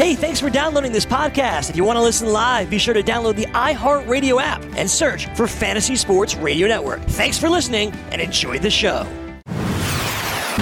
[0.00, 1.68] Hey, thanks for downloading this podcast.
[1.68, 5.26] If you want to listen live, be sure to download the iHeartRadio app and search
[5.36, 7.02] for Fantasy Sports Radio Network.
[7.02, 9.06] Thanks for listening and enjoy the show.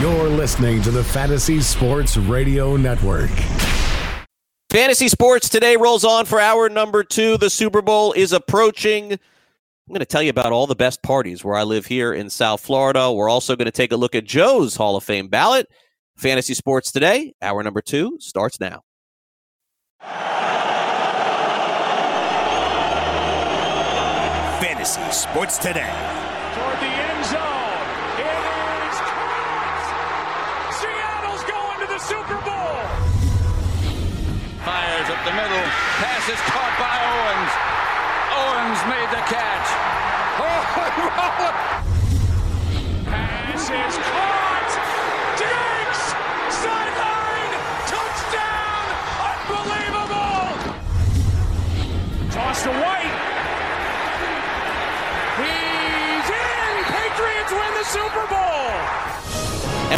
[0.00, 3.30] You're listening to the Fantasy Sports Radio Network.
[4.70, 7.36] Fantasy Sports today rolls on for hour number two.
[7.36, 9.12] The Super Bowl is approaching.
[9.12, 9.18] I'm
[9.88, 12.60] going to tell you about all the best parties where I live here in South
[12.60, 13.12] Florida.
[13.12, 15.68] We're also going to take a look at Joe's Hall of Fame ballot.
[16.16, 18.82] Fantasy Sports today, hour number two starts now.
[24.60, 26.17] Fantasy Sports Today.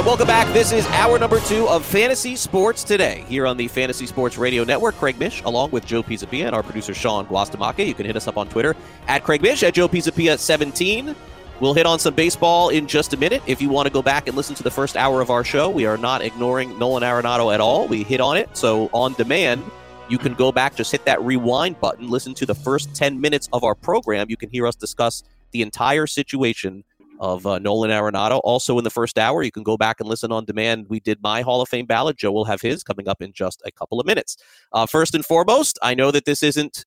[0.00, 0.50] And welcome back.
[0.54, 4.64] This is hour number two of Fantasy Sports Today here on the Fantasy Sports Radio
[4.64, 4.94] Network.
[4.94, 7.86] Craig Mish, along with Joe Pisapia and our producer Sean Guastamake.
[7.86, 8.74] You can hit us up on Twitter
[9.08, 11.14] at Craig Mish, at Joe Pisapia 17.
[11.60, 13.42] We'll hit on some baseball in just a minute.
[13.46, 15.68] If you want to go back and listen to the first hour of our show,
[15.68, 17.86] we are not ignoring Nolan Arenado at all.
[17.86, 18.56] We hit on it.
[18.56, 19.62] So on demand,
[20.08, 23.50] you can go back, just hit that rewind button, listen to the first 10 minutes
[23.52, 24.30] of our program.
[24.30, 26.84] You can hear us discuss the entire situation
[27.20, 28.40] of uh, Nolan Arenado.
[28.42, 30.86] Also, in the first hour, you can go back and listen on demand.
[30.88, 32.16] We did my Hall of Fame ballot.
[32.16, 34.38] Joe will have his coming up in just a couple of minutes.
[34.72, 36.86] Uh, first and foremost, I know that this isn't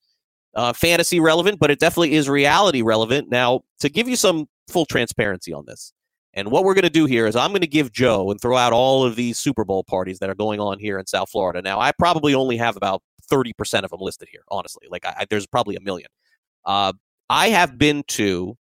[0.56, 3.30] uh, fantasy relevant, but it definitely is reality relevant.
[3.30, 5.94] Now, to give you some full transparency on this,
[6.34, 8.58] and what we're going to do here is I'm going to give Joe and throw
[8.58, 11.62] out all of these Super Bowl parties that are going on here in South Florida.
[11.62, 14.88] Now, I probably only have about 30% of them listed here, honestly.
[14.90, 16.10] Like, I, I, there's probably a million.
[16.66, 16.94] Uh,
[17.30, 18.58] I have been to,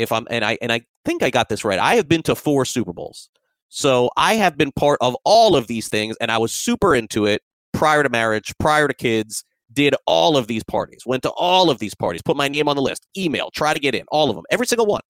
[0.00, 2.34] if I'm, and I, and I think I got this right, I have been to
[2.34, 3.28] four Super Bowls.
[3.68, 7.26] So I have been part of all of these things, and I was super into
[7.26, 7.42] it
[7.72, 11.78] prior to marriage, prior to kids, did all of these parties, went to all of
[11.78, 14.36] these parties, put my name on the list, email, try to get in, all of
[14.36, 15.02] them, every single one.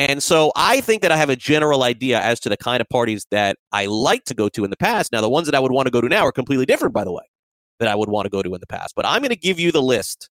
[0.00, 2.88] And so I think that I have a general idea as to the kind of
[2.88, 5.12] parties that I like to go to in the past.
[5.12, 7.04] Now, the ones that I would want to go to now are completely different, by
[7.04, 7.22] the way,
[7.78, 8.94] that I would want to go to in the past.
[8.96, 10.30] But I'm going to give you the list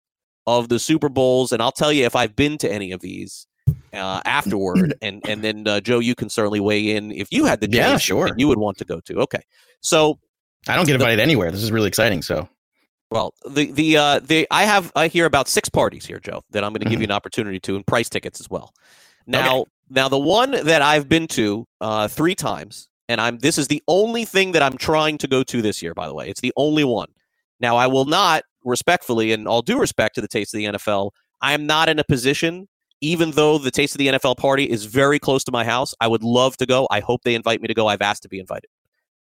[0.48, 3.48] of the Super Bowls, and I'll tell you if I've been to any of these
[3.94, 4.94] uh, afterward.
[5.02, 7.90] and and then uh, Joe, you can certainly weigh in if you had the Yeah,
[7.90, 8.30] chance sure.
[8.38, 9.20] you would want to go to.
[9.22, 9.42] Okay,
[9.82, 10.20] so
[10.68, 11.52] I don't get invited anywhere.
[11.52, 12.22] This is really exciting.
[12.22, 12.48] So
[13.12, 16.64] well, the the uh, the I have I hear about six parties here, Joe, that
[16.64, 17.02] I'm going to give Mhm.
[17.02, 18.74] you an opportunity to, and price tickets as well.
[19.26, 23.68] Now, now the one that I've been to uh, three times, and I'm this is
[23.68, 25.94] the only thing that I'm trying to go to this year.
[25.94, 27.10] By the way, it's the only one.
[27.60, 31.12] Now, I will not respectfully, and all due respect to the taste of the NFL,
[31.42, 32.68] I am not in a position.
[33.02, 36.08] Even though the taste of the NFL party is very close to my house, I
[36.08, 36.88] would love to go.
[36.92, 37.88] I hope they invite me to go.
[37.88, 38.70] I've asked to be invited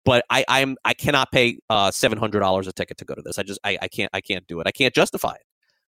[0.05, 3.21] but I I'm I cannot pay uh seven hundred dollars a ticket to go to
[3.21, 3.37] this.
[3.37, 4.65] I just I, I can't I can't do it.
[4.65, 5.41] I can't justify it.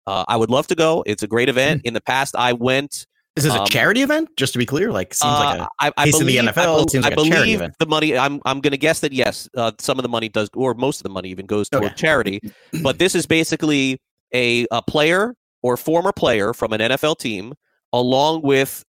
[0.06, 1.04] Uh, I would love to go.
[1.06, 1.82] It's a great event.
[1.84, 3.06] In the past, I went.
[3.36, 4.30] is this Um, a charity event?
[4.38, 6.52] Just to be clear, like seems like uh, a I, I in the NFL, I,
[6.64, 7.74] bel- it seems like I a charity believe event.
[7.78, 8.16] the money.
[8.16, 11.00] I'm I'm going to guess that yes, uh, some of the money does, or most
[11.00, 11.94] of the money even goes toward Okay.
[11.94, 12.40] charity.
[12.82, 14.00] But this is basically
[14.34, 17.52] a a player or former player from an NFL team,
[17.92, 18.84] along with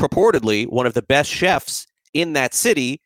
[0.00, 3.00] purportedly one of the best chefs in that city,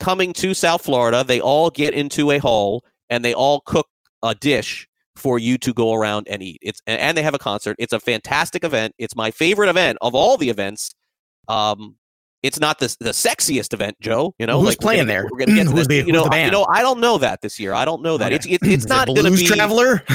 [0.00, 1.24] coming to South Florida.
[1.26, 3.86] They all get into a hall and they all cook
[4.22, 6.58] a dish for you to go around and eat.
[6.62, 7.76] It's and they have a concert.
[7.78, 8.94] It's a fantastic event.
[8.98, 10.94] It's my favorite event of all the events.
[11.48, 11.96] Um,
[12.44, 14.32] it's not the the sexiest event, Joe.
[14.38, 15.28] You know, Who's like, we're playing gonna- there?
[15.30, 16.02] We're gonna get to Who's this.
[16.02, 17.72] the- you know, the you know, I don't know that this year.
[17.74, 18.32] I don't know that.
[18.32, 19.44] It's it, it's Is it not going to be.
[19.46, 20.04] Traveler.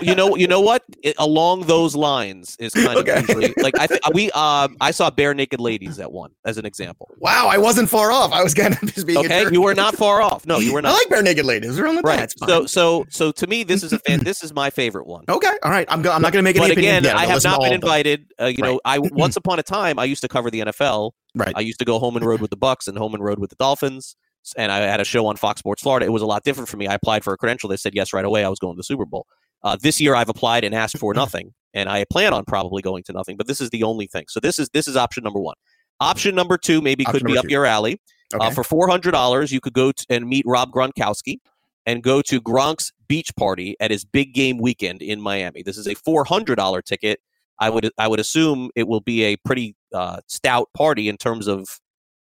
[0.00, 0.82] You know, you know what?
[1.02, 3.12] It, along those lines is kind Okay.
[3.18, 6.66] of usually like I think we um I saw Barenaked Ladies at one as an
[6.66, 7.10] example.
[7.18, 8.32] wow, I wasn't far off.
[8.32, 10.46] I was gonna just being Okay, you were not far off.
[10.46, 10.90] No, you were not.
[10.90, 11.76] I like Barenaked Ladies.
[11.76, 12.30] They're on the right.
[12.46, 14.20] So so so to me, this is a fan.
[14.24, 15.24] This is my favorite one.
[15.28, 15.86] okay, all right.
[15.90, 17.16] I'm go- I'm not gonna make any But again, yet.
[17.16, 18.32] I have not been invited.
[18.40, 21.12] Uh, you know, I once upon a time I used to cover the NFL.
[21.34, 21.52] Right.
[21.56, 23.50] I used to go home and road with the Bucs and home and road with
[23.50, 24.16] the Dolphins.
[24.56, 26.06] And I had a show on Fox Sports Florida.
[26.06, 26.86] It was a lot different for me.
[26.86, 27.68] I applied for a credential.
[27.68, 28.44] They said yes right away.
[28.44, 29.26] I was going to the Super Bowl.
[29.62, 33.02] Uh, this year, I've applied and asked for nothing, and I plan on probably going
[33.04, 33.36] to nothing.
[33.36, 34.26] But this is the only thing.
[34.28, 35.56] So this is this is option number one.
[36.00, 37.50] Option number two maybe Option could be up two.
[37.52, 38.00] your alley.
[38.34, 38.46] Okay.
[38.46, 41.38] Uh, for four hundred dollars, you could go t- and meet Rob Gronkowski
[41.86, 45.62] and go to Gronk's beach party at his big game weekend in Miami.
[45.62, 47.20] This is a four hundred dollar ticket.
[47.58, 51.46] I would I would assume it will be a pretty uh, stout party in terms
[51.46, 51.80] of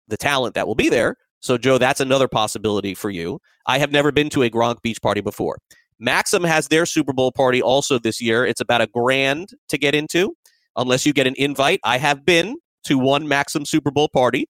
[0.08, 1.16] the talent that will be there.
[1.40, 3.40] So, Joe, that's another possibility for you.
[3.66, 5.58] I have never been to a Gronk beach party before.
[5.98, 8.46] Maxim has their Super Bowl party also this year.
[8.46, 10.34] It's about a grand to get into,
[10.76, 11.80] unless you get an invite.
[11.84, 14.48] I have been to one Maxim Super Bowl party.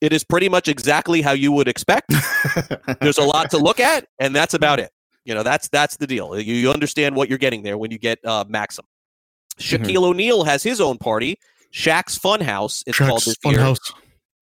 [0.00, 2.12] It is pretty much exactly how you would expect.
[3.00, 4.90] There's a lot to look at, and that's about it.
[5.24, 6.38] You know, that's that's the deal.
[6.38, 8.84] You, you understand what you're getting there when you get uh, Maxim.
[9.58, 9.84] Mm-hmm.
[9.84, 11.38] Shaquille O'Neal has his own party.
[11.72, 13.74] Shaq's Funhouse is called this year.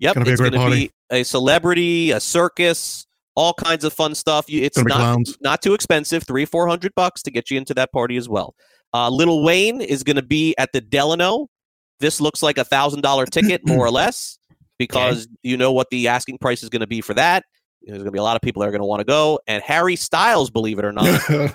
[0.01, 3.07] Yep, Gonna it's going to be a celebrity, a circus,
[3.37, 4.49] all kinds of fun stuff.
[4.49, 7.93] You, it's not not too expensive, three four hundred bucks to get you into that
[7.93, 8.55] party as well.
[8.93, 11.49] Uh, Lil Wayne is going to be at the Delano.
[12.01, 14.39] This looks like a thousand dollar ticket, more or less,
[14.79, 17.45] because you know what the asking price is going to be for that.
[17.83, 19.39] There's going to be a lot of people that are going to want to go,
[19.47, 21.07] and Harry Styles, believe it or not,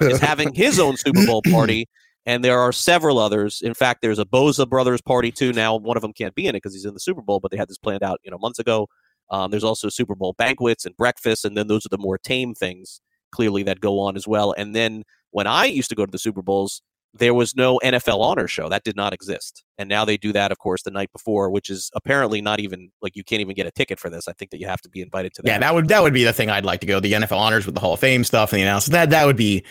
[0.01, 1.87] is having his own Super Bowl party,
[2.25, 3.61] and there are several others.
[3.61, 5.53] In fact, there's a Bosa Brothers party too.
[5.53, 7.51] Now, one of them can't be in it because he's in the Super Bowl, but
[7.51, 8.87] they had this planned out, you know, months ago.
[9.29, 12.53] Um, there's also Super Bowl banquets and breakfasts, and then those are the more tame
[12.53, 13.01] things,
[13.31, 14.53] clearly that go on as well.
[14.57, 16.81] And then when I used to go to the Super Bowls,
[17.17, 20.51] there was no NFL honor show that did not exist, and now they do that,
[20.51, 23.65] of course, the night before, which is apparently not even like you can't even get
[23.65, 24.27] a ticket for this.
[24.27, 25.47] I think that you have to be invited to that.
[25.47, 26.99] Yeah, that would that would be the thing I'd like to go.
[26.99, 28.93] The NFL honors with the Hall of Fame stuff and the announcement.
[28.93, 29.65] That that would be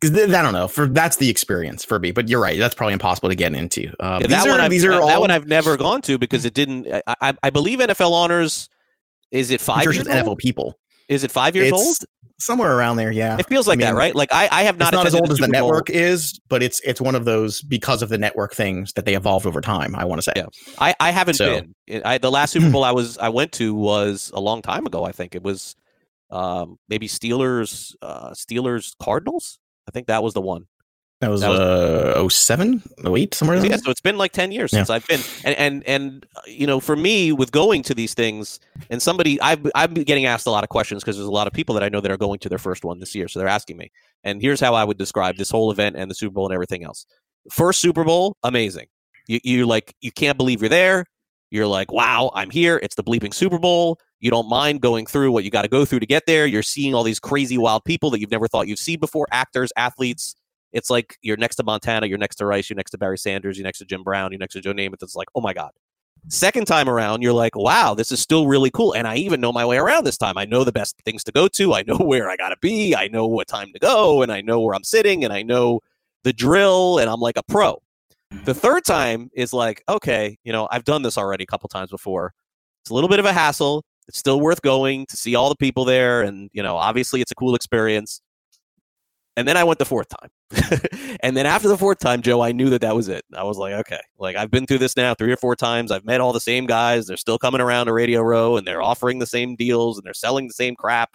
[0.00, 2.12] because I don't know for that's the experience for me.
[2.12, 3.92] But you're right, that's probably impossible to get into.
[4.00, 6.02] Uh, Yeah, these that are one I've, these are that all one I've never gone
[6.02, 6.86] to because it didn't.
[7.06, 8.68] I, I, I believe NFL honors.
[9.30, 10.38] Is it five years NFL old?
[10.38, 10.78] people.
[11.08, 11.96] Is it five years It's old?
[12.38, 13.10] Somewhere around there.
[13.10, 14.14] Yeah, It feels like I that, right?
[14.14, 14.88] Like I, I have not.
[14.88, 15.50] it's not as old a as the Bowl.
[15.52, 19.14] network is, but it's it's one of those because of the network things that they
[19.14, 19.94] evolved over time.
[19.96, 20.32] I want to say.
[20.36, 20.46] Yeah.
[20.78, 22.02] I, I haven't So- been.
[22.04, 25.04] I, the last Super Bowl I was I went to was a long time ago.
[25.04, 25.76] I think it was
[26.30, 29.58] um, maybe Steelers uh, Steelers Cardinals.
[29.88, 30.66] I think that was the one.
[31.20, 33.64] That was, That was- uh 07, 08, somewhere.
[33.64, 34.80] Yeah, so it's been like ten years Yeah.
[34.80, 38.60] since I've been, and and and you know, for me with going to these things,
[38.90, 41.46] and somebody I've I've been getting asked a lot of questions because there's a lot
[41.46, 43.38] of people that I know that are going to their first one this year, so
[43.38, 43.90] they're asking me.
[44.24, 46.84] And here's how I would describe this whole event and the Super Bowl and everything
[46.84, 47.06] else.
[47.50, 48.86] First Super Bowl, amazing.
[49.26, 51.06] You you like you can't believe you're there.
[51.50, 52.78] You're like, wow, I'm here.
[52.82, 53.98] It's the bleeping Super Bowl.
[54.20, 56.44] You don't mind going through what you got to go through to get there.
[56.44, 59.70] You're seeing all these crazy, wild people that you've never thought you'd see before actors,
[59.76, 60.34] athletes.
[60.76, 63.56] It's like you're next to Montana, you're next to Rice, you're next to Barry Sanders,
[63.56, 65.02] you're next to Jim Brown, you're next to Joe Namath.
[65.02, 65.70] It's like, oh my God.
[66.28, 68.92] Second time around, you're like, wow, this is still really cool.
[68.92, 70.36] And I even know my way around this time.
[70.36, 71.72] I know the best things to go to.
[71.72, 72.94] I know where I got to be.
[72.94, 74.20] I know what time to go.
[74.20, 75.24] And I know where I'm sitting.
[75.24, 75.80] And I know
[76.24, 76.98] the drill.
[76.98, 77.80] And I'm like a pro.
[78.30, 78.52] The mm-hmm.
[78.52, 82.34] third time is like, okay, you know, I've done this already a couple times before.
[82.82, 83.84] It's a little bit of a hassle.
[84.08, 86.22] It's still worth going to see all the people there.
[86.22, 88.20] And, you know, obviously it's a cool experience.
[89.36, 90.30] And then I went the fourth time.
[91.20, 93.24] and then after the fourth time, Joe, I knew that that was it.
[93.36, 95.90] I was like, okay, like I've been through this now three or four times.
[95.92, 97.06] I've met all the same guys.
[97.06, 100.14] They're still coming around to Radio Row and they're offering the same deals and they're
[100.14, 101.10] selling the same crap.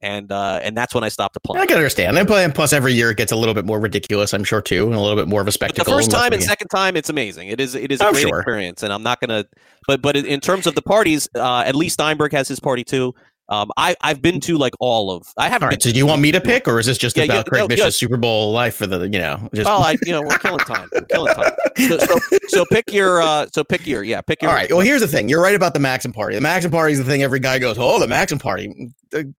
[0.00, 1.60] And uh, and that's when I stopped applying.
[1.60, 2.16] I can understand.
[2.16, 4.94] And plus- every year it gets a little bit more ridiculous, I'm sure, too, and
[4.94, 5.92] a little bit more of a But the spectacle.
[5.92, 7.48] first time and second time, it's amazing.
[7.48, 8.38] It is it is a Oh, great sure.
[8.38, 9.44] experience, and I'm not gonna.
[9.88, 12.84] But but in- in terms of the parties, uh, at least Steinberg has his party
[12.84, 13.12] too.
[13.50, 15.26] Um, I I've been to like all of.
[15.36, 15.66] I haven't.
[15.66, 15.80] All been.
[15.80, 17.60] So, do you want me to pick, or is this just Yeah, about yeah, Craig
[17.62, 17.90] no, Mish's yeah.
[17.90, 20.88] Super Bowl life for the, you know, just Well, I you know we're killing time.
[20.92, 21.52] We're killing time.
[21.76, 22.18] So, so,
[22.48, 24.70] so pick your uh, so pick your yeah pick your All right.
[24.70, 25.28] Well, here's the thing.
[25.28, 26.34] You're right about the Maxim party.
[26.34, 28.92] The Maxim party is the thing every guy goes, "Oh, the Maxim party."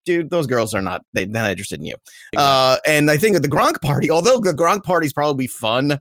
[0.05, 1.95] Dude, those girls are not they, they're not interested in you.
[2.35, 5.99] Uh, and I think that the Gronk party, although the Gronk party is probably fun,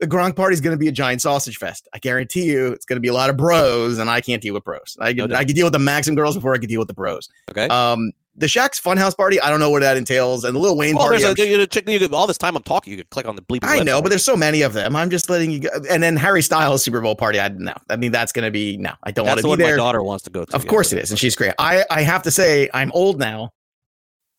[0.00, 1.88] the Gronk party is going to be a giant sausage fest.
[1.92, 4.54] I guarantee you, it's going to be a lot of bros, and I can't deal
[4.54, 4.96] with bros.
[5.00, 5.38] I can doubt.
[5.38, 7.28] I can deal with the Maxim girls before I can deal with the bros.
[7.50, 7.68] okay.
[7.68, 10.94] Um, the Shaq's Funhouse party, I don't know what that entails, and the Lil Wayne
[10.94, 11.22] well, party.
[11.22, 12.90] a, you know, you all this time I'm talking.
[12.90, 13.60] You could click on the bleeping.
[13.62, 14.94] I know, but there's so many of them.
[14.94, 15.70] I'm just letting you go.
[15.88, 17.40] And then Harry Styles Super Bowl party.
[17.40, 17.74] I know.
[17.88, 18.92] I mean, that's going to be no.
[19.02, 19.72] I don't want to be one there.
[19.72, 20.54] my daughter wants to go to.
[20.54, 20.70] Of yeah.
[20.70, 21.54] course it is, and she's great.
[21.58, 23.52] I I have to say, I'm old now.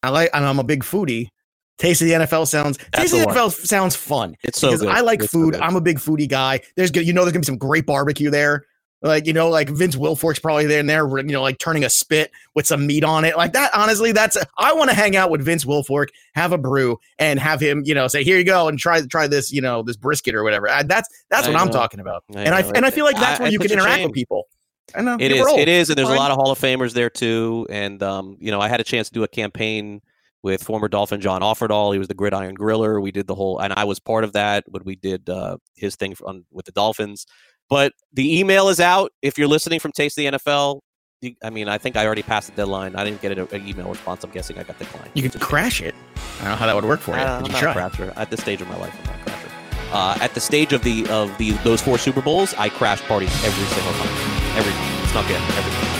[0.03, 1.29] I like, and I'm a big foodie.
[1.77, 2.77] Taste of the NFL sounds.
[2.91, 3.39] That's Taste of the.
[3.39, 4.87] NFL sounds fun It's so good.
[4.87, 5.53] I like It's so food.
[5.53, 5.61] good.
[5.61, 6.61] I'm a big foodie guy.
[6.75, 8.65] There's good, you know, there's gonna be some great barbecue there.
[9.03, 11.89] Like you know, like Vince Wilfork's probably there and there, you know, like turning a
[11.89, 13.69] spit with some meat on it, like that.
[13.75, 17.61] Honestly, that's I want to hang out with Vince Wilfork, have a brew, and have
[17.61, 20.33] him, you know, say, "Here you go," and try try this, you know, this brisket
[20.33, 20.67] or whatever.
[20.67, 23.17] I, that's that's I what I'm talking about, I and I and I feel like
[23.17, 24.05] that's where you can interact shame.
[24.05, 24.47] with people.
[24.95, 25.45] I know It is.
[25.47, 26.17] It is, and there's Fine.
[26.17, 27.67] a lot of Hall of Famers there too.
[27.69, 30.01] And um, you know, I had a chance to do a campaign
[30.47, 31.91] with former Dolphin John Offerdahl.
[31.91, 33.01] He was the Gridiron Griller.
[33.01, 35.97] We did the whole, and I was part of that when we did uh, his
[35.97, 37.25] thing on, with the Dolphins.
[37.69, 39.11] But the email is out.
[39.21, 40.79] If you're listening from Taste of the NFL,
[41.21, 42.95] you, I mean, I think I already passed the deadline.
[42.95, 44.23] I didn't get an, email response.
[44.23, 45.11] I'm guessing I got declined.
[45.15, 45.93] You could crash it.
[46.15, 47.17] I don't know how that would work for you.
[47.17, 47.71] I- but I'm you not try.
[47.71, 48.13] a crasher.
[48.15, 49.43] At this stage of my life, I'm not a crasher.
[49.91, 53.33] Uh, at the stage of the of the those four Super Bowls, I crash parties
[53.43, 54.57] every single time.
[54.57, 54.73] Every
[55.13, 55.41] not good.
[55.57, 55.96] Every time.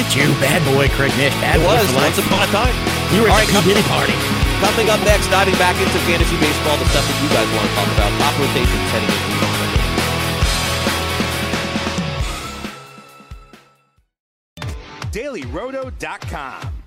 [0.00, 1.34] At you, bad boy Craig Mish.
[1.44, 2.72] Bad It boy was for once upon a time.
[3.12, 3.76] You were All at right, the come- P.
[3.76, 4.16] Diddy party.
[4.64, 7.72] Coming up next, diving back into fantasy baseball, the stuff that you guys want to
[7.76, 9.40] talk about, top rotations heading into the
[15.12, 16.79] DailyRoto.com.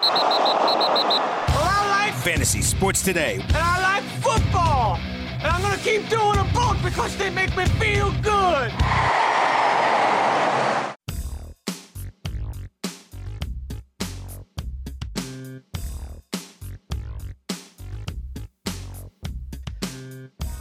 [0.00, 0.10] Well,
[1.52, 3.36] I like Fantasy Sports Today.
[3.40, 4.96] and I like football.
[4.96, 8.72] And I'm gonna keep doing them both because they make me feel good.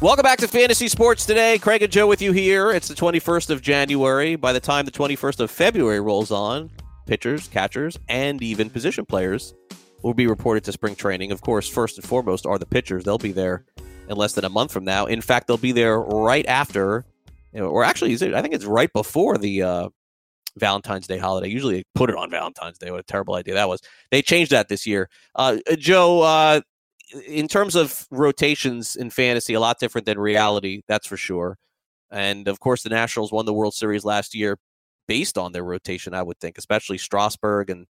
[0.02, 1.58] Welcome back to Fantasy Sports Today.
[1.58, 2.72] Craig and Joe with you here.
[2.72, 4.36] It's the 21st of January.
[4.36, 6.70] By the time the 21st of February rolls on,
[7.06, 9.54] pitchers, catchers, and even position players
[10.04, 11.32] will be reported to spring training.
[11.32, 13.04] Of course, first and foremost are the pitchers.
[13.04, 13.66] They'll be there
[14.08, 15.06] in less than a month from now.
[15.06, 17.06] In fact, they'll be there right after,
[17.54, 19.90] or actually, I think it's right before the uh,
[20.58, 21.50] Valentine's Day holiday.
[21.50, 22.92] Usually they put it on Valentine's Day.
[22.92, 23.82] What a terrible idea that was.
[24.12, 25.10] They changed that this year.
[25.34, 26.62] Uh, Joe, uh,
[27.28, 31.58] in terms of rotations in fantasy, a lot different than reality, that's for sure.
[32.12, 34.58] And of course, the Nationals won the World Series last year
[35.08, 37.70] based on their rotation, I would think, especially Strasburg.
[37.70, 37.88] And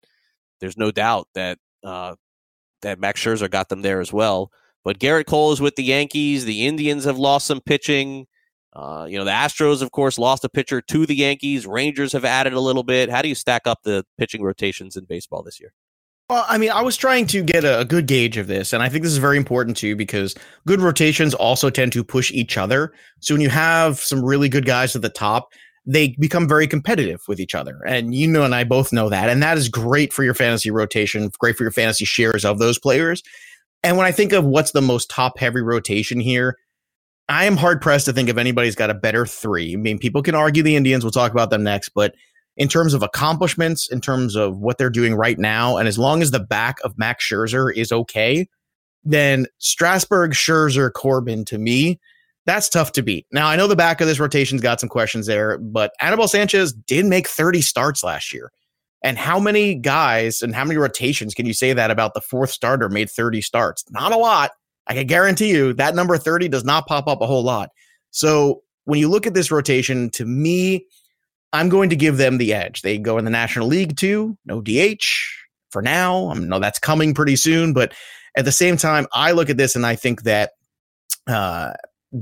[0.59, 2.15] there's no doubt that uh,
[2.81, 4.51] that Max Scherzer got them there as well.
[4.83, 6.45] But Gerrit Cole is with the Yankees.
[6.45, 8.27] The Indians have lost some pitching.
[8.73, 11.65] Uh, you know, the Astros, of course, lost a pitcher to the Yankees.
[11.65, 13.09] Rangers have added a little bit.
[13.09, 15.73] How do you stack up the pitching rotations in baseball this year?
[16.29, 18.89] Well, I mean, I was trying to get a, good gauge of this, and I
[18.89, 20.33] think this is very important too because
[20.65, 22.93] good rotations also tend to push each other.
[23.19, 25.53] So when you have some really good guys at the top,
[25.85, 27.79] they become very competitive with each other.
[27.85, 29.29] And you know, and I both know that.
[29.29, 32.79] And that is great for your fantasy rotation, great for your fantasy shares of those
[32.79, 33.21] players.
[33.83, 36.57] And when I think of what's the most top heavy rotation here,
[37.29, 39.73] I am hard pressed to think of anybody's got a better three.
[39.73, 42.15] I mean, people can argue the Indians, we'll talk about them next, but
[42.57, 46.21] in terms of accomplishments, in terms of what they're doing right now, and as long
[46.21, 48.47] as the back of Max Scherzer is okay,
[49.03, 51.99] then Strasburg, Scherzer, Corbin to me,
[52.45, 53.25] that's tough to beat.
[53.31, 56.73] Now, I know the back of this rotation's got some questions there, but Anibal Sanchez
[56.73, 58.51] did make 30 starts last year.
[59.03, 62.51] And how many guys and how many rotations can you say that about the fourth
[62.51, 63.83] starter made 30 starts?
[63.91, 64.51] Not a lot.
[64.87, 67.69] I can guarantee you that number 30 does not pop up a whole lot.
[68.11, 70.85] So when you look at this rotation, to me,
[71.53, 72.81] I'm going to give them the edge.
[72.81, 75.03] They go in the National League too, no DH
[75.71, 76.29] for now.
[76.29, 77.93] I know that's coming pretty soon, but
[78.37, 80.51] at the same time, I look at this and I think that
[81.27, 81.73] uh,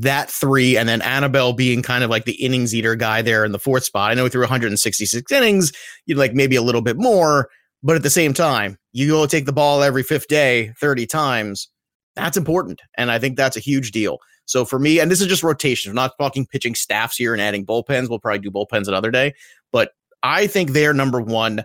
[0.02, 3.52] that three, and then Annabelle being kind of like the innings eater guy there in
[3.52, 4.12] the fourth spot.
[4.12, 5.72] I know threw 166 innings,
[6.06, 7.50] you'd like maybe a little bit more,
[7.84, 11.70] but at the same time, you go take the ball every fifth day 30 times.
[12.16, 12.82] That's important.
[12.98, 14.18] And I think that's a huge deal.
[14.46, 17.42] So for me, and this is just rotation, we're not talking pitching staffs here and
[17.42, 18.10] adding bullpens.
[18.10, 19.34] We'll probably do bullpens another day.
[19.72, 21.64] But I think they're number one.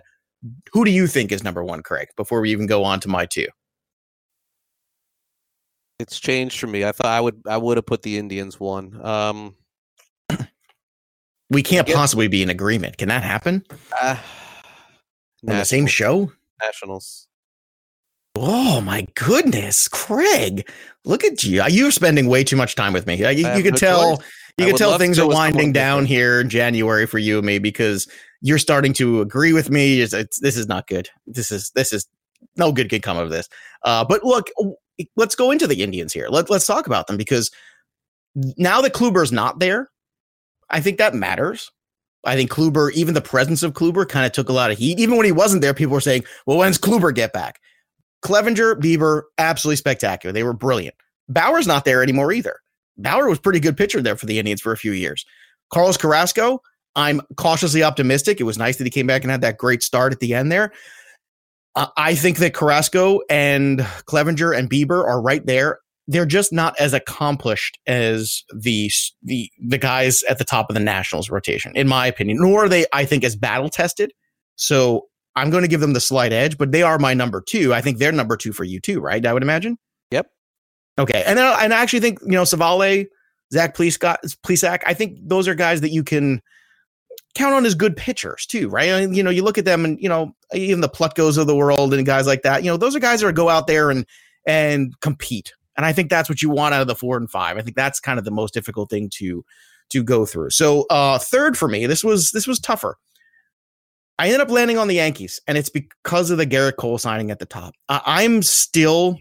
[0.71, 3.25] Who do you think is number one, Craig, before we even go on to my
[3.25, 3.47] two?
[5.99, 6.85] It's changed for me.
[6.85, 8.99] I thought I would I would have put the Indians one.
[9.05, 9.55] Um,
[11.49, 12.97] We can't possibly be in agreement.
[12.97, 13.65] Can that happen
[13.99, 14.17] uh,
[15.47, 16.31] on the same show?
[16.61, 17.27] Nationals.
[18.35, 20.69] Oh my goodness, Craig!
[21.05, 21.63] Look at you.
[21.67, 23.15] You're spending way too much time with me.
[23.15, 24.17] You, you could tell.
[24.17, 24.25] choice.
[24.59, 26.09] You I can tell things are winding down different.
[26.09, 28.07] here in January for you and me because
[28.41, 30.01] you're starting to agree with me.
[30.01, 31.09] It's, it's, this is not good.
[31.25, 32.07] This is this is
[32.57, 33.49] no good can come of this.
[33.83, 34.49] Uh, but look,
[35.15, 36.27] let's go into the Indians here.
[36.29, 37.51] Let, let's talk about them because
[38.35, 39.89] now that Kluber's not there,
[40.69, 41.71] I think that matters.
[42.25, 44.99] I think Kluber, even the presence of Kluber, kind of took a lot of heat.
[44.99, 47.59] Even when he wasn't there, people were saying, "Well, when's Kluber get back?"
[48.23, 50.33] Clevinger, Bieber, absolutely spectacular.
[50.33, 50.95] They were brilliant.
[51.29, 52.57] Bauer's not there anymore either.
[52.97, 55.25] Bauer was pretty good pitcher there for the Indians for a few years.
[55.71, 56.61] Carlos Carrasco,
[56.95, 58.39] I'm cautiously optimistic.
[58.39, 60.51] It was nice that he came back and had that great start at the end
[60.51, 60.73] there.
[61.79, 65.79] Uh, I think that Carrasco and Clevinger and Bieber are right there.
[66.07, 68.91] They're just not as accomplished as the
[69.23, 72.39] the the guys at the top of the Nationals rotation, in my opinion.
[72.41, 74.11] Nor are they, I think, as battle tested.
[74.57, 75.05] So
[75.37, 77.73] I'm going to give them the slight edge, but they are my number two.
[77.73, 79.25] I think they're number two for you too, right?
[79.25, 79.77] I would imagine.
[80.11, 80.27] Yep.
[80.97, 83.05] Okay, and then, and I actually think you know Civale,
[83.53, 84.81] Zach Plesac.
[84.85, 86.41] I think those are guys that you can
[87.35, 88.89] count on as good pitchers too, right?
[88.89, 91.55] I you know, you look at them and you know, even the Plutko's of the
[91.55, 92.63] world and guys like that.
[92.63, 94.05] You know, those are guys that are go out there and
[94.45, 95.53] and compete.
[95.77, 97.57] And I think that's what you want out of the four and five.
[97.57, 99.45] I think that's kind of the most difficult thing to
[99.91, 100.49] to go through.
[100.51, 102.97] So uh third for me, this was this was tougher.
[104.19, 107.31] I ended up landing on the Yankees, and it's because of the Gerrit Cole signing
[107.31, 107.73] at the top.
[107.87, 109.17] Uh, I'm still,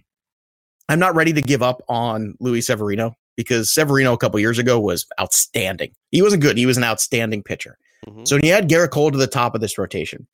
[0.89, 4.81] I'm not ready to give up on Luis Severino because Severino a couple years ago
[4.81, 5.93] was outstanding.
[6.11, 7.79] He wasn't good; he was an outstanding pitcher.
[8.07, 8.25] Mm-hmm.
[8.25, 10.27] So you add Gerrit Cole to the top of this rotation,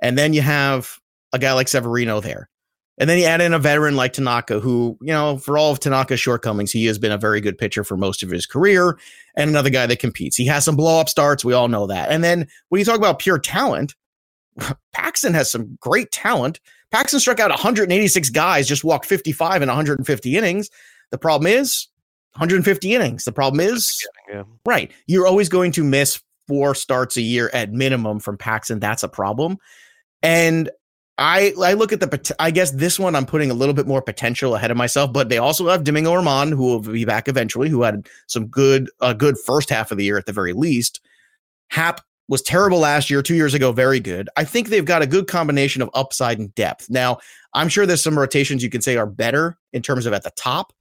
[0.00, 0.98] and then you have
[1.32, 2.48] a guy like Severino there,
[2.98, 5.80] and then you add in a veteran like Tanaka, who you know, for all of
[5.80, 8.98] Tanaka's shortcomings, he has been a very good pitcher for most of his career,
[9.36, 10.36] and another guy that competes.
[10.36, 12.10] He has some blow up starts, we all know that.
[12.10, 13.94] And then when you talk about pure talent
[14.92, 16.60] Paxton has some great talent.
[16.90, 20.68] Paxton struck out 186 guys, just walked 55 in 150 innings.
[21.10, 21.88] The problem is
[22.34, 23.24] 150 innings.
[23.24, 24.44] The problem is, yeah.
[24.66, 28.80] right, you're always going to miss four starts a year at minimum from Paxton.
[28.80, 29.58] That's a problem.
[30.22, 30.70] And
[31.18, 34.02] I I look at the I guess this one I'm putting a little bit more
[34.02, 37.68] potential ahead of myself, but they also have Domingo Germán who will be back eventually,
[37.68, 41.00] who had some good a good first half of the year at the very least.
[41.68, 44.28] Happ was terrible last year, two years ago, very good.
[44.36, 46.88] I think they've got a good combination of upside and depth.
[46.88, 47.18] Now,
[47.52, 50.30] I'm sure there's some rotations you can say are better in terms of at the
[50.30, 50.72] top,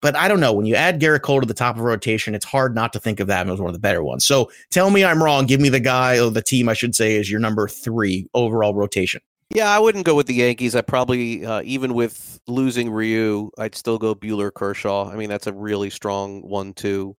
[0.00, 0.52] but I don't know.
[0.52, 3.20] When you add Gerrit Cole to the top of rotation, it's hard not to think
[3.20, 4.24] of that as one of the better ones.
[4.24, 5.46] So tell me I'm wrong.
[5.46, 8.74] Give me the guy or the team, I should say, is your number three overall
[8.74, 9.20] rotation.
[9.50, 10.76] Yeah, I wouldn't go with the Yankees.
[10.76, 15.10] I probably, uh, even with losing Ryu, I'd still go Buehler Kershaw.
[15.10, 17.16] I mean, that's a really strong one, too.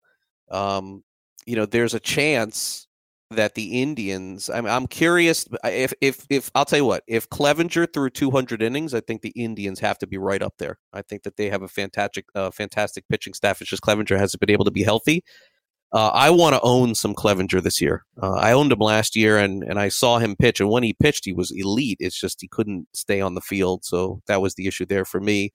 [0.52, 1.04] Um,
[1.48, 2.88] you know, there's a chance
[3.32, 4.50] that the Indians.
[4.50, 8.94] I'm I'm curious if if if I'll tell you what if Clevinger threw 200 innings,
[8.94, 10.80] I think the Indians have to be right up there.
[10.94, 13.62] I think that they have a fantastic uh, fantastic pitching staff.
[13.62, 15.24] It's just Clevinger hasn't been able to be healthy.
[15.92, 18.06] Uh, I want to own some Clevinger this year.
[18.22, 20.94] Uh, I owned him last year, and and I saw him pitch, and when he
[20.94, 21.98] pitched, he was elite.
[22.00, 25.20] It's just he couldn't stay on the field, so that was the issue there for
[25.20, 25.52] me.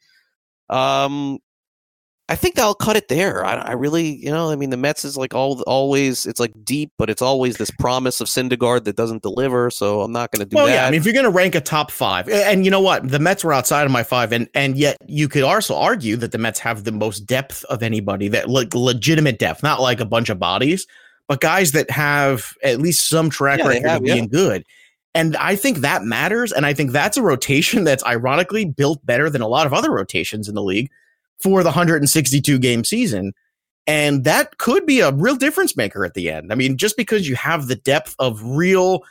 [0.70, 1.38] Um,
[2.30, 3.44] I think I'll cut it there.
[3.44, 6.24] I, I, really, you know, I mean, the Mets is like all always.
[6.24, 9.68] It's like deep, but it's always this promise of Syndergaard that doesn't deliver.
[9.70, 10.72] So I'm not going to do well, that.
[10.72, 13.06] Yeah, I mean, if you're going to rank a top five, and you know what,
[13.06, 16.32] the Mets were outside of my five, and and yet you could also argue that
[16.32, 20.06] the Mets have the most depth of anybody that like legitimate depth, not like a
[20.06, 20.86] bunch of bodies,
[21.28, 24.30] but guys that have at least some track yeah, record have, of being yeah.
[24.30, 24.64] good.
[25.14, 26.52] And I think that matters.
[26.52, 29.92] And I think that's a rotation that's ironically built better than a lot of other
[29.92, 30.90] rotations in the league
[31.40, 33.32] for the 162 game season.
[33.86, 36.52] And that could be a real difference maker at the end.
[36.52, 39.02] I mean, just because you have the depth of real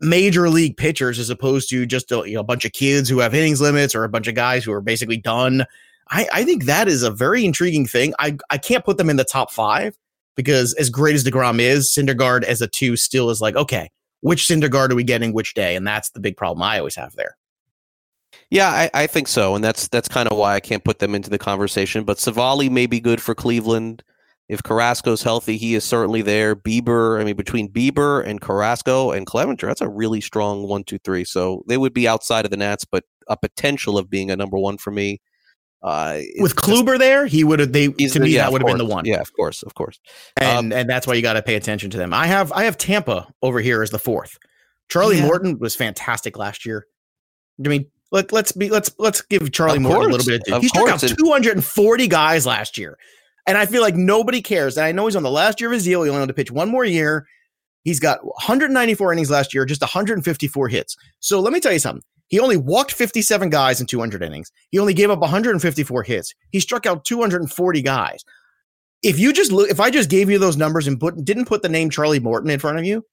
[0.00, 3.20] major league pitchers as opposed to just a, you know, a bunch of kids who
[3.20, 5.64] have innings limits or a bunch of guys who are basically done.
[6.10, 8.12] I, I think that is a very intriguing thing.
[8.18, 9.96] I, I can't put them in the top five
[10.34, 14.42] because as great as DeGrom is, Syndergaard as a two still is like, okay, which
[14.42, 15.76] Syndergaard are we getting which day?
[15.76, 17.36] And that's the big problem I always have there.
[18.50, 21.14] Yeah, I, I think so, and that's that's kind of why I can't put them
[21.14, 22.04] into the conversation.
[22.04, 24.02] But Civale may be good for Cleveland.
[24.48, 26.54] If Carrasco's healthy, he is certainly there.
[26.54, 30.98] Bieber, I mean, between Bieber and Carrasco and Clevinger, that's a really strong one, two,
[31.00, 31.24] three.
[31.24, 34.56] So they would be outside of the Nats, but a potential of being a number
[34.56, 35.20] one for me.
[35.82, 37.72] Uh, With Kluber just, there, he would have.
[37.72, 39.04] They to me yeah, that would have been the one.
[39.04, 39.98] Yeah, of course, of course.
[40.36, 42.14] And um, and that's why you got to pay attention to them.
[42.14, 44.38] I have I have Tampa over here as the fourth.
[44.88, 45.26] Charlie yeah.
[45.26, 46.86] Morton was fantastic last year.
[47.64, 50.42] I mean, let, let's be let's let's give Charlie Moore a little bit.
[50.52, 52.98] Of he struck out 240 guys last year,
[53.46, 54.76] and I feel like nobody cares.
[54.76, 56.02] And I know he's on the last year of his deal.
[56.02, 57.26] He only had to pitch one more year.
[57.82, 60.96] He's got 194 innings last year, just 154 hits.
[61.20, 62.02] So let me tell you something.
[62.28, 64.50] He only walked 57 guys in 200 innings.
[64.70, 66.34] He only gave up 154 hits.
[66.50, 68.24] He struck out 240 guys.
[69.02, 71.62] If you just look, if I just gave you those numbers and put didn't put
[71.62, 73.04] the name Charlie Morton in front of you,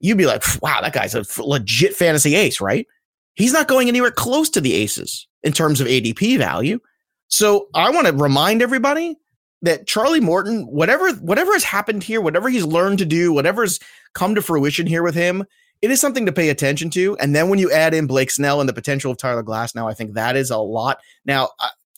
[0.00, 2.86] you'd be like, "Wow, that guy's a legit fantasy ace, right?"
[3.34, 6.80] He's not going anywhere close to the aces in terms of ADP value.
[7.28, 9.16] So I want to remind everybody
[9.62, 13.78] that Charlie Morton, whatever whatever has happened here, whatever he's learned to do, whatever's
[14.14, 15.44] come to fruition here with him,
[15.82, 17.16] it is something to pay attention to.
[17.18, 19.94] And then when you add in Blake Snell and the potential of Tyler Glasnow I
[19.94, 21.00] think that is a lot.
[21.24, 21.50] Now,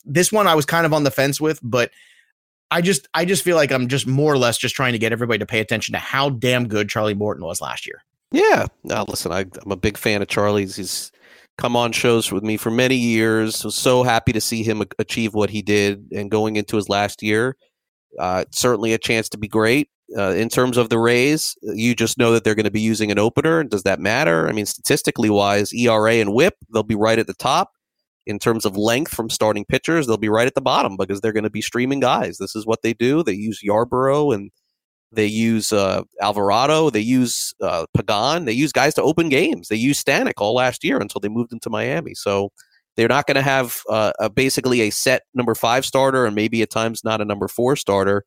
[0.05, 1.91] this one I was kind of on the fence with, but
[2.71, 5.11] I just I just feel like I'm just more or less just trying to get
[5.11, 8.03] everybody to pay attention to how damn good Charlie Morton was last year.
[8.31, 8.67] Yeah.
[8.83, 10.75] Now listen, I, am a big fan of Charlie's.
[10.75, 11.11] He's
[11.57, 13.63] come on shows with me for many years.
[13.63, 17.21] Was so happy to see him achieve what he did, and going into his last
[17.21, 17.55] year,
[18.19, 19.89] uh, certainly a chance to be great.
[20.15, 23.11] Uh, in terms of the Rays, you just know that they're going to be using
[23.11, 23.63] an opener.
[23.63, 24.47] Does that matter?
[24.47, 27.71] I mean, statistically wise, ERA and WHIP, they'll be right at the top.
[28.25, 31.33] In terms of length from starting pitchers, they'll be right at the bottom because they're
[31.33, 32.37] going to be streaming guys.
[32.37, 33.23] This is what they do.
[33.23, 34.51] They use Yarbrough and
[35.13, 36.89] They use uh, Alvarado.
[36.89, 38.45] They use uh, Pagan.
[38.45, 39.67] They use guys to open games.
[39.67, 42.15] They used Stanek all last year until they moved into Miami.
[42.15, 42.51] So
[42.95, 46.61] they're not going to have uh, a, basically a set number five starter and maybe
[46.61, 48.23] at times not a number four starter.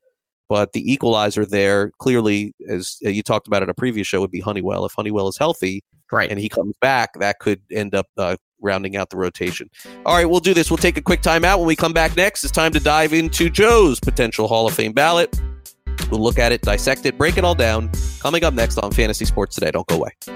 [0.49, 4.38] But the equalizer there clearly, as you talked about in a previous show, would be
[4.38, 4.87] Honeywell.
[4.87, 8.96] If Honeywell is healthy, right, and he comes back, that could end up uh, rounding
[8.96, 9.68] out the rotation.
[10.05, 10.70] All right, we'll do this.
[10.70, 11.59] We'll take a quick timeout.
[11.59, 14.92] When we come back next, it's time to dive into Joe's potential Hall of Fame
[14.92, 15.37] ballot.
[16.11, 17.91] We'll look at it, dissect it, break it all down.
[18.21, 19.71] Coming up next on Fantasy Sports Today.
[19.71, 20.36] Don't go away.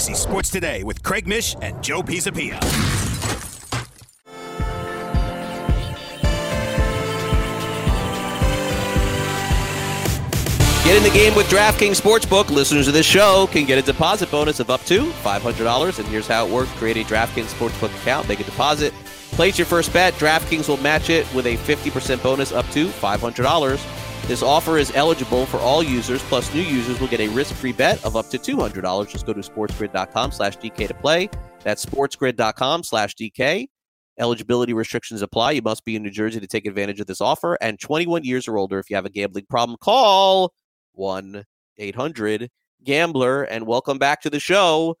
[0.00, 2.58] Fantasy Sports Today with Craig Mish and Joe Pisapia.
[10.84, 12.48] Get in the game with DraftKings Sportsbook.
[12.48, 15.98] Listeners of this show can get a deposit bonus of up to $500.
[15.98, 18.94] And here's how it works create a DraftKings Sportsbook account, make a deposit,
[19.32, 20.14] place your first bet.
[20.14, 23.99] DraftKings will match it with a 50% bonus up to $500.
[24.30, 28.04] This offer is eligible for all users, plus new users will get a risk-free bet
[28.04, 29.08] of up to $200.
[29.08, 31.28] Just go to sportsgrid.com slash DK to play.
[31.64, 33.66] That's sportsgrid.com slash DK.
[34.20, 35.50] Eligibility restrictions apply.
[35.50, 38.46] You must be in New Jersey to take advantage of this offer and 21 years
[38.46, 38.78] or older.
[38.78, 40.52] If you have a gambling problem, call
[40.92, 41.44] 1
[41.78, 42.50] 800
[42.84, 43.42] Gambler.
[43.42, 44.96] And welcome back to the show.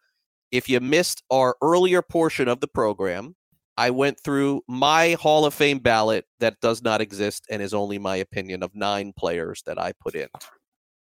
[0.50, 3.36] If you missed our earlier portion of the program,
[3.80, 7.98] I went through my Hall of Fame ballot that does not exist and is only
[7.98, 10.28] my opinion of nine players that I put in.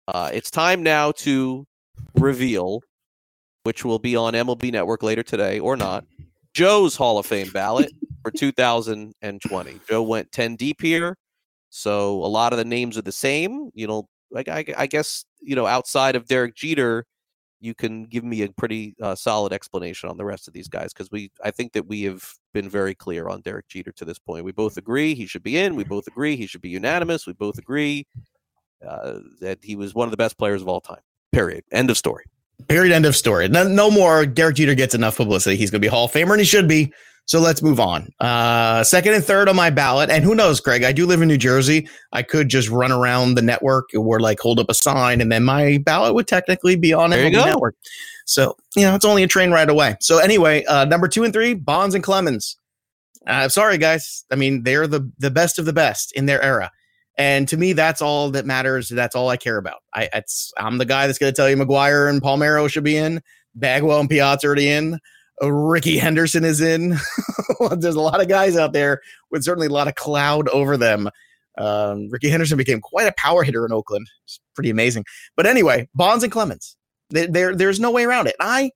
[0.08, 1.66] Uh, it's time now to
[2.20, 2.82] reveal,
[3.64, 6.06] which will be on MLB Network later today or not,
[6.54, 9.80] Joe's Hall of Fame ballot for 2020.
[9.90, 11.18] Joe went 10 deep here.
[11.72, 13.72] So a lot of the names are the same.
[13.74, 17.06] You know, like I, I guess, you know, outside of Derek Jeter,
[17.60, 20.94] you can give me a pretty uh, solid explanation on the rest of these guys
[20.94, 22.24] because we I think that we have
[22.62, 24.44] been very clear on Derek Jeter to this point.
[24.44, 25.76] We both agree he should be in.
[25.76, 27.28] We both agree he should be unanimous.
[27.28, 28.08] We both agree
[28.88, 31.02] uh, that he was one of the best players of all time.
[31.32, 31.64] Period.
[31.72, 32.26] End of story.
[32.68, 32.92] Period.
[32.94, 33.48] End of story.
[33.48, 34.26] No, no more.
[34.26, 35.56] Derek Jeter gets enough publicity.
[35.56, 36.92] He's going to be Hall of Famer, and he should be.
[37.28, 38.10] So let's move on.
[38.22, 40.84] Uh, second and third on my ballot, and who knows, Greg?
[40.84, 41.90] I do live in New Jersey.
[42.14, 45.44] I could just run around the network or like hold up a sign, and then
[45.44, 47.76] my ballot would technically be on the network.
[48.26, 49.98] So you know, it's only a train ride away.
[50.00, 52.56] So anyway, uh, number two and three, Bonds and Clemens.
[53.28, 54.24] Uh, sorry, guys.
[54.32, 56.72] I mean, they're the the best of the best in their era.
[57.18, 58.88] And to me, that's all that matters.
[58.88, 59.82] That's all I care about.
[59.94, 60.10] I,
[60.58, 63.22] I'm the guy that's going to tell you McGwire and Palmeiro should be in,
[63.56, 65.00] Bagwell and Piazza already in.
[65.42, 66.98] Rickey Henderson is in.
[67.78, 71.10] There's a lot of guys out there with certainly a lot of cloud over them.
[71.58, 74.08] Um, Rickey Henderson became quite a power hitter in Oakland.
[74.26, 75.06] It's pretty amazing.
[75.36, 76.76] But anyway, Bonds and Clemens.
[77.10, 78.36] There, there's no way around it.
[78.40, 78.72] I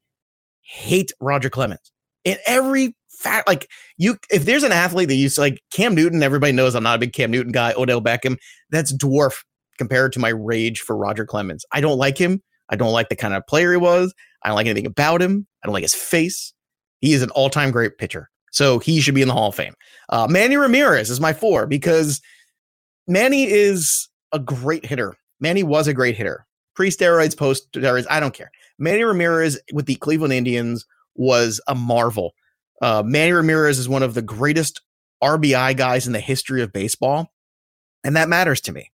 [0.61, 1.91] hate Roger Clemens
[2.23, 3.47] in every fact.
[3.47, 6.95] Like you, if there's an athlete that you like Cam Newton, everybody knows I'm not
[6.95, 7.73] a big Cam Newton guy.
[7.75, 8.37] Odell Beckham,
[8.69, 9.43] that's dwarf
[9.77, 11.65] compared to my rage for Roger Clemens.
[11.71, 12.41] I don't like him.
[12.71, 14.13] I don't like the kind of player he was.
[14.43, 15.45] I don't like anything about him.
[15.61, 16.53] I don't like his face.
[17.01, 18.29] He is an all time great pitcher.
[18.51, 19.73] So he should be in the Hall of Fame.
[20.09, 22.21] Uh, Manny Ramirez is my four because
[23.07, 25.15] Manny is a great hitter.
[25.39, 26.45] Manny was a great hitter.
[26.75, 28.51] Pre steroids, post steroids, I don't care.
[28.77, 32.33] Manny Ramirez with the Cleveland Indians was a marvel.
[32.81, 34.81] Uh, Manny Ramirez is one of the greatest
[35.23, 37.31] RBI guys in the history of baseball.
[38.03, 38.91] And that matters to me.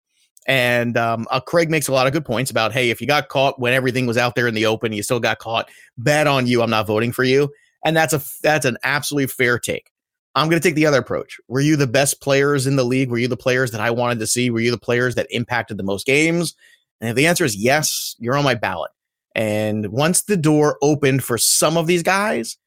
[0.48, 3.28] And um, uh, Craig makes a lot of good points about, hey, if you got
[3.28, 5.70] caught when everything was out there in the open, you still got caught.
[5.98, 6.62] Bad on you.
[6.62, 7.52] I'm not voting for you.
[7.84, 9.92] And that's a that's an absolutely fair take.
[10.36, 11.38] I'm going to take the other approach.
[11.48, 13.10] Were you the best players in the league?
[13.10, 14.50] Were you the players that I wanted to see?
[14.50, 16.56] Were you the players that impacted the most games?
[17.02, 18.92] And if the answer is yes, you're on my ballot.
[19.36, 22.58] And once the door opened for some of these guys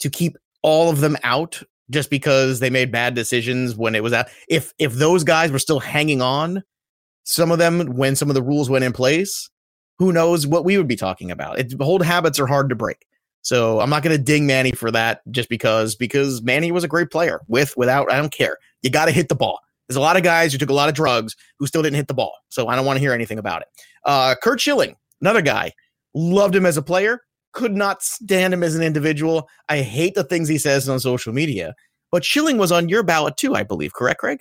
[0.00, 4.12] to keep all of them out just because they made bad decisions when it was
[4.12, 6.62] out, if if those guys were still hanging on
[7.28, 9.50] some of them, when some of the rules went in place,
[9.98, 11.58] who knows what we would be talking about?
[11.58, 13.04] It, old habits are hard to break.
[13.42, 16.88] So I'm not going to ding Manny for that just because because Manny was a
[16.88, 18.56] great player with without I don't care.
[18.80, 19.60] You got to hit the ball.
[19.86, 22.08] There's a lot of guys who took a lot of drugs who still didn't hit
[22.08, 22.32] the ball.
[22.48, 23.68] So I don't want to hear anything about it.
[24.06, 25.72] Uh, Curt Schilling, another guy,
[26.14, 27.20] loved him as a player,
[27.52, 29.50] could not stand him as an individual.
[29.68, 31.74] I hate the things he says on social media.
[32.10, 33.92] But Schilling was on your ballot too, I believe.
[33.92, 34.40] Correct, Craig?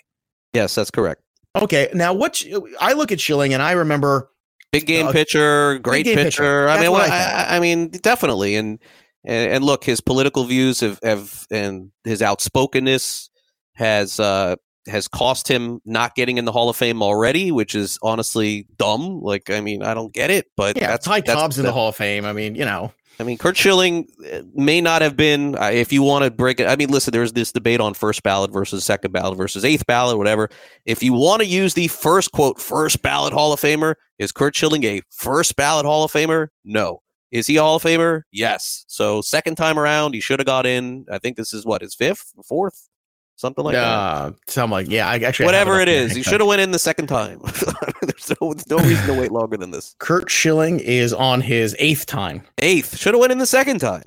[0.54, 1.22] Yes, that's correct.
[1.64, 1.90] Okay.
[1.94, 2.44] Now, what
[2.80, 4.30] I look at Schilling and I remember
[4.72, 6.24] big game uh, pitcher, great pitcher.
[6.24, 6.70] pitcher.
[6.70, 8.56] I mean, well, I, I, mean, definitely.
[8.56, 8.80] And,
[9.24, 13.30] and, and look, his political views have, have and his outspokenness
[13.74, 14.56] has uh,
[14.88, 19.22] has cost him not getting in the Hall of Fame already, which is honestly dumb.
[19.22, 21.74] Like, I mean, I don't get it, but yeah, that's Ty that's, Cobb's in the
[21.74, 22.26] Hall of Fame.
[22.26, 22.92] I mean, you know.
[23.20, 26.68] I mean, Curt Schilling uh, may not have been, if you want to break it.
[26.68, 30.18] I mean, listen, there's this debate on first ballot versus second ballot versus eighth ballot,
[30.18, 30.50] whatever.
[30.86, 34.56] If you want to use the first quote, first ballot Hall of Famer, is Curt
[34.56, 36.50] Schilling a first ballot Hall of Famer?
[36.64, 37.02] No.
[37.32, 38.22] Is he a Hall of Famer?
[38.32, 38.86] Yes.
[38.88, 41.06] So second time around, he should have got in.
[41.12, 42.88] I think this is what his fifth, fourth
[43.38, 44.36] something like uh, that.
[44.48, 46.18] Something like yeah, I actually whatever it is.
[46.18, 47.40] You should have went in the second time.
[48.02, 49.96] there's, no, there's no reason to wait longer than this.
[50.00, 52.44] Curt Schilling is on his eighth time.
[52.58, 54.04] Eighth should have went in the second time.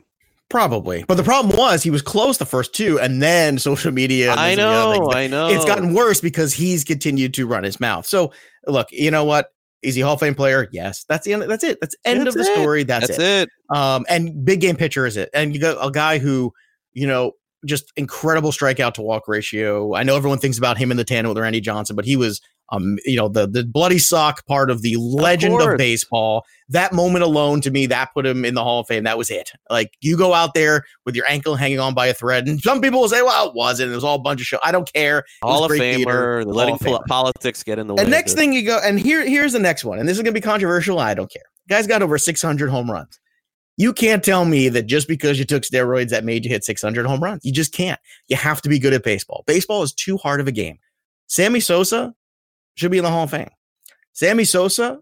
[0.50, 4.32] Probably, but the problem was he was close the first two, and then social media.
[4.32, 5.48] I know, I know.
[5.48, 8.04] It's gotten worse because he's continued to run his mouth.
[8.04, 8.32] So
[8.66, 9.52] look, you know what?
[9.82, 10.68] Is he Hall of Fame player?
[10.72, 11.04] Yes.
[11.04, 11.42] That's the end.
[11.42, 11.78] That's it.
[11.80, 12.54] That's end that's of the it.
[12.54, 12.82] story.
[12.82, 13.48] That's, that's it.
[13.48, 13.76] it.
[13.76, 15.30] Um, and big game pitcher is it?
[15.32, 16.52] And you got a guy who,
[16.92, 17.32] you know,
[17.66, 19.94] just incredible strikeout to walk ratio.
[19.94, 22.40] I know everyone thinks about him in the tandem with Randy Johnson, but he was
[22.72, 26.44] um, you know, the the bloody sock part of the legend of, of, baseball.
[26.68, 29.04] That moment alone, to me, that put him in the Hall of Fame.
[29.04, 29.50] That was it.
[29.68, 32.80] Like you go out there with your ankle hanging on by a thread, and some
[32.80, 33.90] people will say, "Well, it wasn't.
[33.90, 35.24] It was all a bunch of show." I don't care.
[35.42, 37.04] Hall of Famer, letting Famer.
[37.06, 38.02] politics get in the way.
[38.02, 40.32] And next thing you go, and here here's the next one, and this is gonna
[40.32, 41.00] be controversial.
[41.00, 41.42] I don't care.
[41.68, 43.18] Guy's got over 600 home runs.
[43.80, 47.06] You can't tell me that just because you took steroids that made you hit 600
[47.06, 47.46] home runs.
[47.46, 47.98] You just can't.
[48.28, 49.42] You have to be good at baseball.
[49.46, 50.78] Baseball is too hard of a game.
[51.28, 52.14] Sammy Sosa
[52.74, 53.48] should be in the Hall of Fame.
[54.12, 55.00] Sammy Sosa,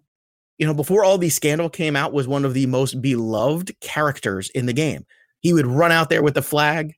[0.58, 4.48] you know, before all these scandal came out, was one of the most beloved characters
[4.50, 5.04] in the game.
[5.40, 6.94] He would run out there with the flag.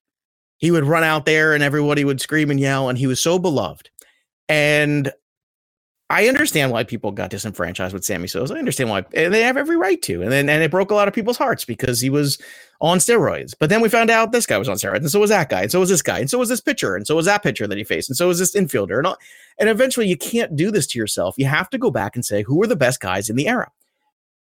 [0.58, 3.38] He would run out there and everybody would scream and yell, and he was so
[3.38, 3.88] beloved.
[4.50, 5.10] And
[6.10, 8.54] I understand why people got disenfranchised with Sammy Sosa.
[8.54, 10.22] I understand why, and they have every right to.
[10.22, 12.36] And then and it broke a lot of people's hearts because he was
[12.80, 13.54] on steroids.
[13.56, 15.62] But then we found out this guy was on steroids, and so was that guy,
[15.62, 17.68] and so was this guy, and so was this pitcher, and so was that pitcher
[17.68, 19.18] that he faced, and so was this infielder, and all.
[19.60, 21.36] And eventually, you can't do this to yourself.
[21.38, 23.70] You have to go back and say who were the best guys in the era.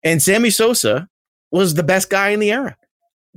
[0.05, 1.09] And Sammy Sosa
[1.51, 2.77] was the best guy in the era.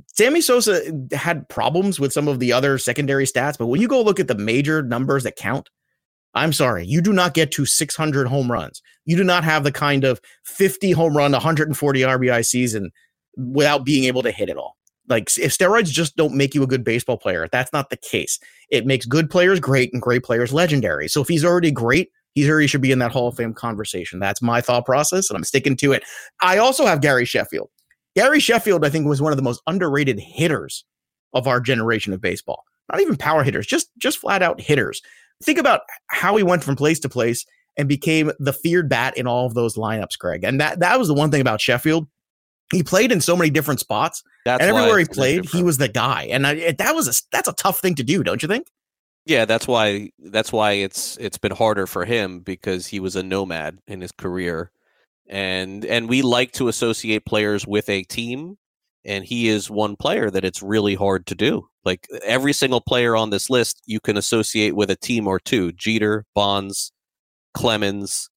[0.06, 4.00] Sammy Sosa had problems with some of the other secondary stats, but when you go
[4.02, 5.68] look at the major numbers that count,
[6.34, 8.82] I'm sorry, you do not get to 600 home runs.
[9.04, 12.90] You do not have the kind of 50 home run, 140 RBI season
[13.36, 14.76] without being able to hit it all.
[15.08, 18.38] Like if steroids just don't make you a good baseball player, that's not the case.
[18.70, 21.08] It makes good players great and great players legendary.
[21.08, 24.20] So if he's already great, he's already should be in that Hall of Fame conversation.
[24.20, 26.04] That's my thought process, and I'm sticking to it.
[26.42, 27.70] I also have Gary Sheffield.
[28.14, 30.84] Gary Sheffield, I think, was one of the most underrated hitters
[31.32, 32.62] of our generation of baseball.
[32.90, 35.02] Not even power hitters, just just flat out hitters
[35.42, 37.44] think about how he went from place to place
[37.76, 40.44] and became the feared bat in all of those lineups, Greg.
[40.44, 42.06] And that that was the one thing about Sheffield.
[42.72, 45.88] He played in so many different spots, that's and everywhere he played, he was the
[45.88, 46.24] guy.
[46.30, 48.68] And I, that was a that's a tough thing to do, don't you think?
[49.26, 53.22] Yeah, that's why that's why it's it's been harder for him because he was a
[53.22, 54.70] nomad in his career,
[55.28, 58.56] and and we like to associate players with a team,
[59.04, 61.68] and he is one player that it's really hard to do.
[61.84, 65.72] Like every single player on this list, you can associate with a team or two:
[65.72, 66.92] Jeter, Bonds,
[67.54, 68.28] Clemens,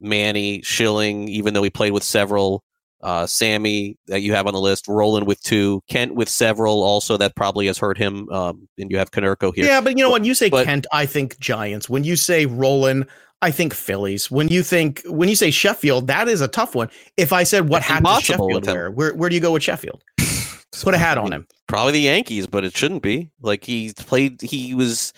[0.00, 1.28] Manny, Schilling.
[1.28, 2.64] Even though he played with several,
[3.02, 6.82] uh, Sammy that you have on the list, Rolen with two, Kent with several.
[6.82, 8.28] Also, that probably has hurt him.
[8.30, 9.66] Um, and you have Konerko here.
[9.66, 11.90] Yeah, but you know when you say but, Kent, I think Giants.
[11.90, 13.06] When you say Rolen,
[13.42, 14.30] I think Phillies.
[14.30, 16.90] When you think when you say Sheffield, that is a tough one.
[17.16, 20.02] If I said what hat does Sheffield wear, where where do you go with Sheffield?
[20.82, 21.46] Put a hat on him.
[21.68, 23.30] Probably the Yankees, but it shouldn't be.
[23.40, 25.12] Like he played, he was,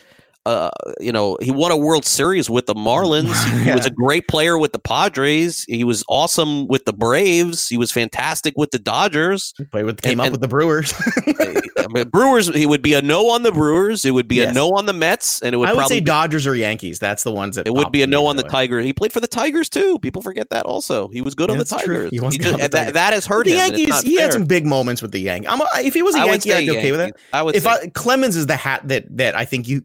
[0.48, 3.28] uh, you know, he won a World Series with the Marlins.
[3.58, 3.76] He, yeah.
[3.76, 5.64] was a great player with the Padres.
[5.64, 7.68] He was awesome with the Braves.
[7.68, 9.52] He was fantastic with the Dodgers.
[9.70, 10.94] Played with, came and, up with the Brewers.
[11.78, 12.48] I mean, Brewers.
[12.54, 14.04] He would be a no on the Brewers.
[14.04, 14.50] It would be yes.
[14.50, 15.68] a no on the Mets, and it would.
[15.68, 16.98] I would probably say Dodgers or Yankees.
[16.98, 17.66] That's the ones that.
[17.66, 18.84] It would be a no on the Tigers.
[18.84, 19.98] He played for the Tigers too.
[19.98, 21.08] People forget that also.
[21.08, 22.10] He was good yeah, on the Tigers.
[22.10, 23.58] He he just, that, that, has hurt the him.
[23.58, 24.00] Yankees.
[24.02, 24.26] He fair.
[24.26, 25.50] had some big moments with the Yankees.
[25.50, 27.16] I'm, if he was a Yankee, I'd be okay with it.
[27.32, 27.56] I would.
[27.56, 29.82] If I, Clemens is the hat that that I think you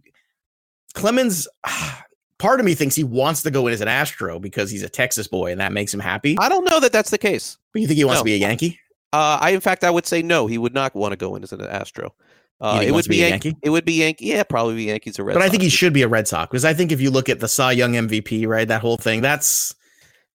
[0.93, 1.47] Clemens.
[2.39, 4.89] Part of me thinks he wants to go in as an Astro because he's a
[4.89, 6.35] Texas boy and that makes him happy.
[6.39, 7.57] I don't know that that's the case.
[7.71, 8.23] But you think he wants no.
[8.23, 8.79] to be a Yankee?
[9.13, 10.47] Uh, I in fact I would say no.
[10.47, 12.13] He would not want to go in as an Astro.
[12.59, 13.55] Uh, it would be Yankee.
[13.61, 14.25] It would be Yankee.
[14.25, 15.33] Yeah, probably be Yankees or Red.
[15.33, 17.29] but I think he should be a Red Sox because I think if you look
[17.29, 19.75] at the Cy Young MVP, right, that whole thing, that's,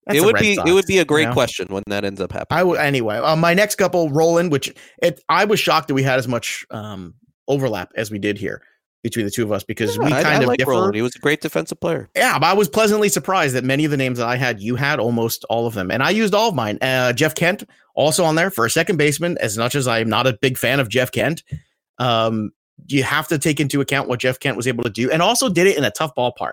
[0.06, 0.54] that's It would Red be.
[0.54, 1.32] Sox, it would be a great you know?
[1.34, 2.60] question when that ends up happening.
[2.60, 3.16] I would anyway.
[3.16, 6.66] Uh, my next couple, Rolen, which it, I was shocked that we had as much
[6.70, 7.14] um,
[7.48, 8.62] overlap as we did here
[9.02, 10.72] between the two of us because we kind I of like differ.
[10.72, 10.94] Rolen.
[10.94, 12.08] He was a great defensive player.
[12.16, 14.74] Yeah, but I was pleasantly surprised that many of the names that I had, you
[14.76, 16.78] had almost all of them, and I used all of mine.
[16.82, 19.38] Uh, Jeff Kent also on there for a second baseman.
[19.40, 21.42] As much as I'm not a big fan of Jeff Kent,
[21.98, 22.50] um,
[22.86, 25.48] you have to take into account what Jeff Kent was able to do, and also
[25.48, 26.52] did it in a tough ballpark.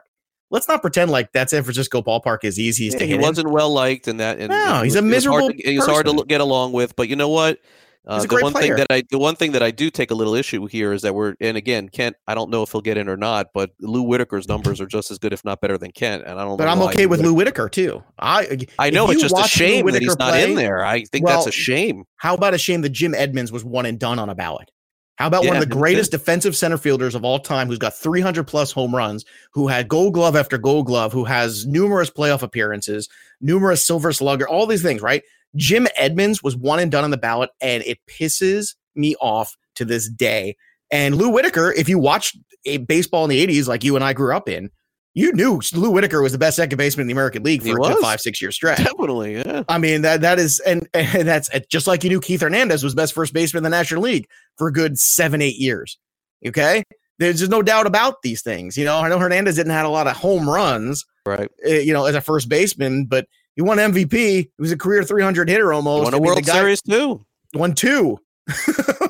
[0.51, 4.07] Let's not pretend like that San Francisco ballpark is easy Yeah, he wasn't well liked,
[4.07, 4.39] and that.
[4.39, 6.41] And No, he's was- a it was hard miserable to- He was hard to get
[6.41, 7.59] along with, but you know what?
[8.07, 8.63] Uh, the one player.
[8.63, 11.01] thing that I, the one thing that I do take a little issue here is
[11.01, 12.15] that we're, and again, Kent.
[12.27, 15.09] I don't know if he'll get in or not, but Lou Whitaker's numbers are just
[15.09, 16.23] as good, if not better, than Kent.
[16.25, 16.57] And I don't.
[16.57, 18.03] But I'm okay with Lou Whitaker too.
[18.19, 20.85] I I know it's just a shame that he's not in there.
[20.85, 22.05] I think well, that's a shame.
[22.17, 24.71] How about a shame that Jim Edmonds was one and done on a ballot?
[25.15, 28.43] How about one of the greatest defensive center fielders of all time who's got 300
[28.43, 33.07] plus home runs, who had gold glove after gold glove, who has numerous playoff appearances,
[33.39, 35.23] numerous silver slugger, all these things, right?
[35.55, 39.85] Jim Edmonds was one and done on the ballot, and it pisses me off to
[39.85, 40.55] this day.
[40.91, 44.13] And Lou Whitaker, if you watched a baseball in the 80s like you and I
[44.13, 44.69] grew up in,
[45.13, 47.95] you knew Lou Whitaker was the best second baseman in the American League for a
[48.01, 48.79] five, six year stretch.
[48.79, 49.63] Definitely, yeah.
[49.69, 52.93] I mean that that is and, and that's just like you knew Keith Hernandez was
[52.93, 55.97] best first baseman in the National League for a good seven eight years.
[56.45, 56.83] Okay,
[57.17, 58.77] there's just no doubt about these things.
[58.77, 61.49] You know, I know Hernandez didn't have a lot of home runs, Right.
[61.65, 64.11] uh, you know, as a first baseman, but he won MVP.
[64.11, 66.03] He was a career 300 hitter almost.
[66.03, 67.25] Won I a mean, the World guy Series too.
[67.53, 68.19] won two.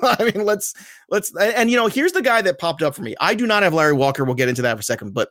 [0.03, 0.73] I mean, let's
[1.09, 3.15] let's and, and, you know, here's the guy that popped up for me.
[3.19, 4.23] I do not have Larry Walker.
[4.23, 5.29] We'll get into that for a second, but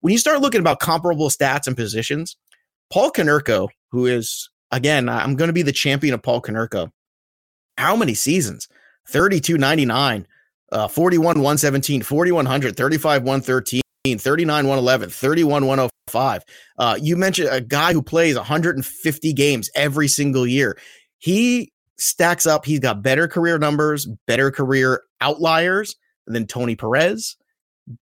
[0.00, 2.36] when you start looking about comparable stats and positions,
[2.92, 6.90] Paul Konerko, who is again, I'm going to be the champion of Paul Konerko.
[7.78, 8.68] How many seasons?
[9.08, 10.26] 32 99,
[10.72, 16.42] uh, 41 117, 4100, 35 113, 39 111, 31 105.
[16.78, 20.76] Uh, you mentioned a guy who plays 150 games every single year.
[21.18, 22.66] He stacks up.
[22.66, 27.36] He's got better career numbers, better career outliers than Tony Perez,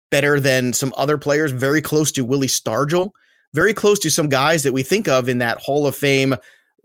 [0.10, 3.12] better than some other players, very close to Willie Stargell,
[3.54, 6.34] very close to some guys that we think of in that Hall of Fame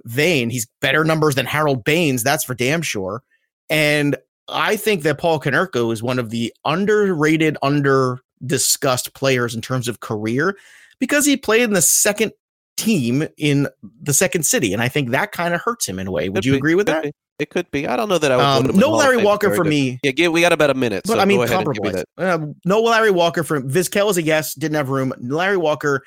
[0.04, 0.50] vein.
[0.50, 3.22] He's better numbers than Harold Baines, that's for damn sure.
[3.70, 4.14] And
[4.46, 9.88] I think that Paul Konerko is one of the underrated, under discussed players in terms
[9.88, 10.56] of career
[10.98, 12.32] because he played in the second
[12.76, 13.68] team in
[14.02, 14.72] the second city.
[14.72, 16.28] And I think that kind of hurts him in a way.
[16.28, 17.04] Would Could you be, agree with that?
[17.04, 17.12] be.
[17.38, 17.86] It could be.
[17.86, 18.42] I don't know that I would.
[18.42, 19.98] Um, vote him in no the Hall of Larry Walker for me.
[20.02, 21.02] Yeah, we got about a minute.
[21.06, 22.04] But so I mean, go ahead and give me compromise.
[22.40, 24.54] Uh, no Larry Walker for Vizquel is a yes.
[24.54, 25.12] Didn't have room.
[25.18, 26.02] Larry Walker,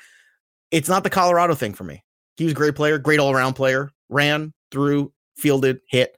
[0.72, 2.02] it's not the Colorado thing for me.
[2.36, 3.90] He was a great player, great all around player.
[4.08, 6.16] Ran, threw, fielded, hit.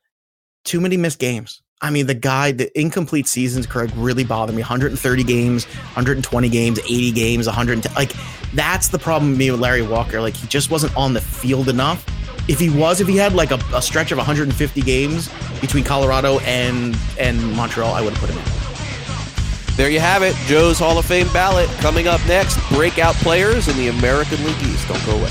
[0.64, 1.62] Too many missed games.
[1.82, 4.62] I mean, the guy, the incomplete seasons, Craig, really bothered me.
[4.62, 7.92] 130 games, 120 games, 80 games, 110.
[7.94, 8.12] Like,
[8.54, 10.20] that's the problem with me with Larry Walker.
[10.20, 12.06] Like, he just wasn't on the field enough.
[12.48, 15.28] If he was, if he had like a, a stretch of 150 games
[15.60, 19.76] between Colorado and and Montreal, I would have put him in.
[19.76, 20.34] There you have it.
[20.46, 22.58] Joe's Hall of Fame ballot coming up next.
[22.68, 24.88] Breakout players in the American League East.
[24.88, 25.30] Don't go away.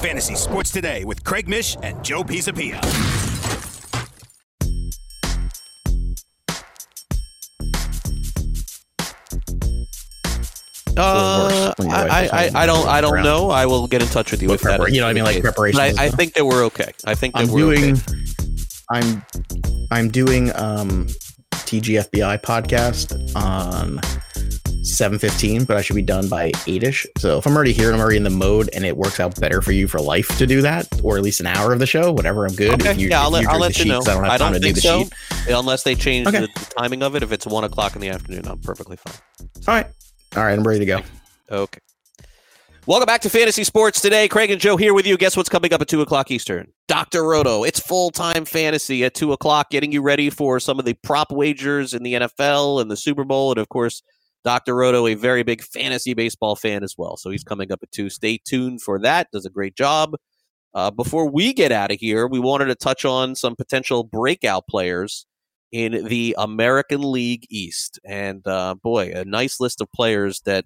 [0.00, 2.80] Fantasy Sports Today with Craig Mish and Joe Pisapia.
[10.96, 13.48] Uh, when your wife I, I, I don't I don't know.
[13.50, 14.80] I will get in touch with you Like if that.
[14.80, 15.42] prepar- is you know what I mean, like case.
[15.42, 16.92] preparation I, I think that we're okay.
[17.06, 18.16] I think that I'm we're doing okay.
[18.90, 19.24] I'm
[19.90, 21.06] I'm doing um
[21.52, 24.00] TGFBI podcast on
[24.82, 27.06] 7:15, but I should be done by 8ish.
[27.18, 29.38] So if I'm already here and I'm already in the mode and it works out
[29.40, 31.86] better for you for life to do that or at least an hour of the
[31.86, 32.80] show, whatever, I'm good.
[32.80, 34.00] Okay, you, yeah, I'll let, you I'll let you sheet, know.
[34.00, 35.02] I don't have I don't to do think the so.
[35.04, 35.12] sheet.
[35.54, 36.40] Unless they change Okay.
[36.40, 37.22] the, the timing of it.
[37.22, 39.14] If it's one o'clock in the afternoon, I'm perfectly fine.
[39.68, 39.86] All right.
[40.36, 41.00] All right, I'm ready to go.
[41.50, 41.80] Okay.
[42.86, 44.26] Welcome back to Fantasy Sports today.
[44.26, 45.16] Craig and Joe here with you.
[45.18, 46.72] Guess what's coming up at 2 o'clock Eastern?
[46.88, 47.22] Dr.
[47.24, 47.62] Roto.
[47.62, 51.30] It's full time fantasy at 2 o'clock, getting you ready for some of the prop
[51.30, 53.50] wagers in the NFL and the Super Bowl.
[53.52, 54.02] And of course,
[54.44, 54.74] Dr.
[54.74, 57.16] Roto, a very big fantasy baseball fan as well.
[57.16, 58.08] So he's coming up at two.
[58.08, 59.28] Stay tuned for that.
[59.32, 60.14] Does a great job.
[60.72, 64.66] Uh, before we get out of here, we wanted to touch on some potential breakout
[64.68, 65.26] players
[65.72, 67.98] in the American League East.
[68.04, 70.64] And uh, boy, a nice list of players that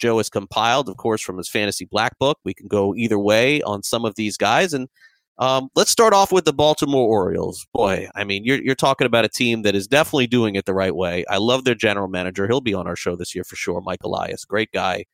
[0.00, 2.38] Joe has compiled, of course, from his fantasy black book.
[2.44, 4.72] We can go either way on some of these guys.
[4.72, 4.88] And
[5.40, 7.66] um, let's start off with the Baltimore Orioles.
[7.72, 10.74] Boy, I mean, you're, you're talking about a team that is definitely doing it the
[10.74, 11.24] right way.
[11.30, 12.46] I love their general manager.
[12.46, 13.80] He'll be on our show this year for sure.
[13.80, 15.06] Mike Elias, great guy.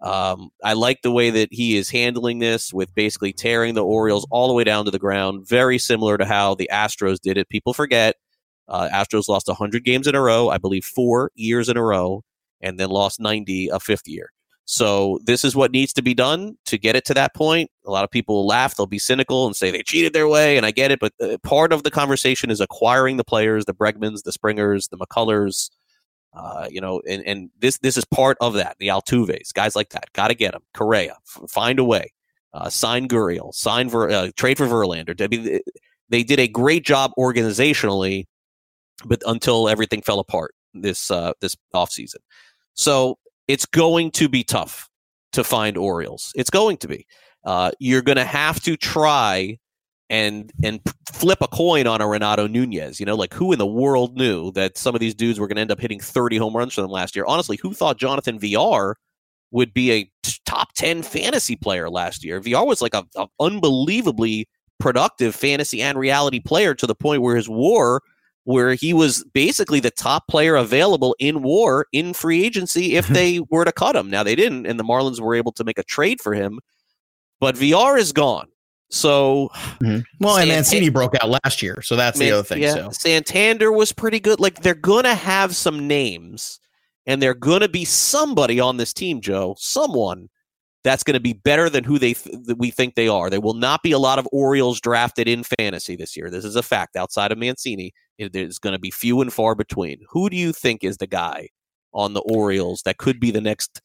[0.00, 4.26] Um, I like the way that he is handling this with basically tearing the Orioles
[4.30, 7.48] all the way down to the ground, very similar to how the Astros did it.
[7.48, 8.16] People forget
[8.68, 12.22] uh, Astros lost 100 games in a row, I believe four years in a row,
[12.60, 14.33] and then lost 90 a fifth year.
[14.66, 17.70] So this is what needs to be done to get it to that point.
[17.84, 20.56] A lot of people will laugh, they'll be cynical and say they cheated their way,
[20.56, 21.00] and I get it.
[21.00, 24.96] But uh, part of the conversation is acquiring the players, the Bregmans, the Springers, the
[24.96, 25.70] McCullers.
[26.32, 28.76] Uh, you know, and, and this this is part of that.
[28.80, 30.62] The Altuves, guys like that, got to get them.
[30.72, 32.12] Correa, f- find a way.
[32.52, 35.20] Uh, sign Gurriel, sign Ver, uh, trade for Verlander.
[35.20, 35.60] I mean,
[36.08, 38.24] they did a great job organizationally,
[39.04, 42.16] but until everything fell apart this uh, this offseason.
[42.74, 43.18] So
[43.48, 44.88] it's going to be tough
[45.32, 46.32] to find Orioles.
[46.34, 47.06] It's going to be.
[47.44, 49.58] Uh, you're going to have to try
[50.10, 50.80] and and
[51.12, 53.00] flip a coin on a Renato Nunez.
[53.00, 55.56] You know, like who in the world knew that some of these dudes were going
[55.56, 57.24] to end up hitting 30 home runs for them last year?
[57.26, 58.96] Honestly, who thought Jonathan Villar
[59.50, 60.10] would be a
[60.44, 62.40] top 10 fantasy player last year?
[62.40, 67.36] Villar was like a, a unbelievably productive fantasy and reality player to the point where
[67.36, 68.00] his WAR
[68.44, 73.40] where he was basically the top player available in war in free agency if they
[73.50, 74.10] were to cut him.
[74.10, 76.60] Now they didn't, and the Marlins were able to make a trade for him,
[77.40, 78.48] but Villar is gone.
[78.90, 79.50] So,
[79.82, 80.00] mm-hmm.
[80.20, 82.62] well, and Mancini broke out last year, so that's Man- the other thing.
[82.62, 82.90] Yeah, so.
[82.90, 84.38] Santander was pretty good.
[84.38, 86.60] Like they're gonna have some names,
[87.06, 89.56] and they're gonna be somebody on this team, Joe.
[89.58, 90.28] Someone
[90.84, 93.30] that's going to be better than who they th- we think they are.
[93.30, 96.30] There will not be a lot of Orioles drafted in fantasy this year.
[96.30, 96.94] This is a fact.
[96.94, 99.98] Outside of Mancini, there's going to be few and far between.
[100.10, 101.48] Who do you think is the guy
[101.92, 103.80] on the Orioles that could be the next?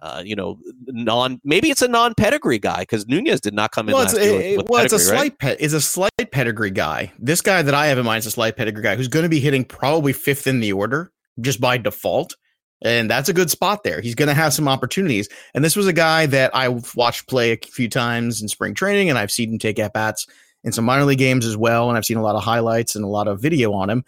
[0.00, 3.88] Uh, you know, non maybe it's a non pedigree guy because Nunez did not come
[3.88, 3.94] in.
[3.94, 5.58] Well, it's, a, with, with well, it's a slight right?
[5.60, 7.12] is a slight pedigree guy.
[7.18, 9.28] This guy that I have in mind is a slight pedigree guy who's going to
[9.28, 11.10] be hitting probably fifth in the order
[11.40, 12.36] just by default.
[12.80, 14.00] And that's a good spot there.
[14.00, 15.28] He's going to have some opportunities.
[15.52, 19.08] And this was a guy that I've watched play a few times in spring training,
[19.10, 20.28] and I've seen him take at bats
[20.64, 21.88] in some minor league games as well.
[21.88, 24.04] And I've seen a lot of highlights and a lot of video on him.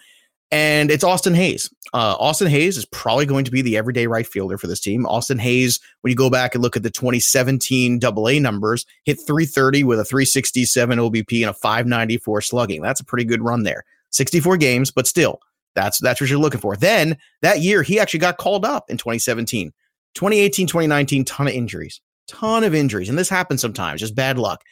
[0.52, 1.72] And it's Austin Hays.
[1.92, 5.06] Uh, Austin Hays is probably going to be the everyday right fielder for this team.
[5.06, 9.84] Austin Hays, when you go back and look at the 2017 AA numbers, hit 330
[9.84, 12.82] with a 367 OBP and a 594 slugging.
[12.82, 13.84] That's a pretty good run there.
[14.10, 15.40] 64 games, but still,
[15.76, 16.76] that's that's what you're looking for.
[16.76, 19.72] Then that year, he actually got called up in 2017.
[20.14, 23.08] 2018, 2019, ton of injuries, ton of injuries.
[23.08, 24.62] And this happens sometimes, just bad luck.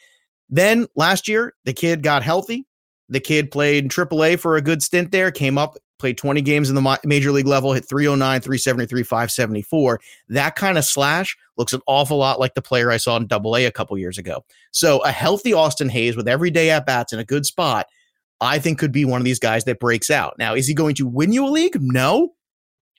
[0.49, 2.66] Then last year, the kid got healthy.
[3.09, 6.68] The kid played in AAA for a good stint there, came up, played 20 games
[6.68, 10.01] in the major league level, hit 309, 373, 574.
[10.28, 13.66] That kind of slash looks an awful lot like the player I saw in AA
[13.66, 14.44] a couple years ago.
[14.70, 17.86] So a healthy Austin Hays with every day at bats in a good spot,
[18.40, 20.36] I think could be one of these guys that breaks out.
[20.38, 21.76] Now, is he going to win you a league?
[21.80, 22.34] No.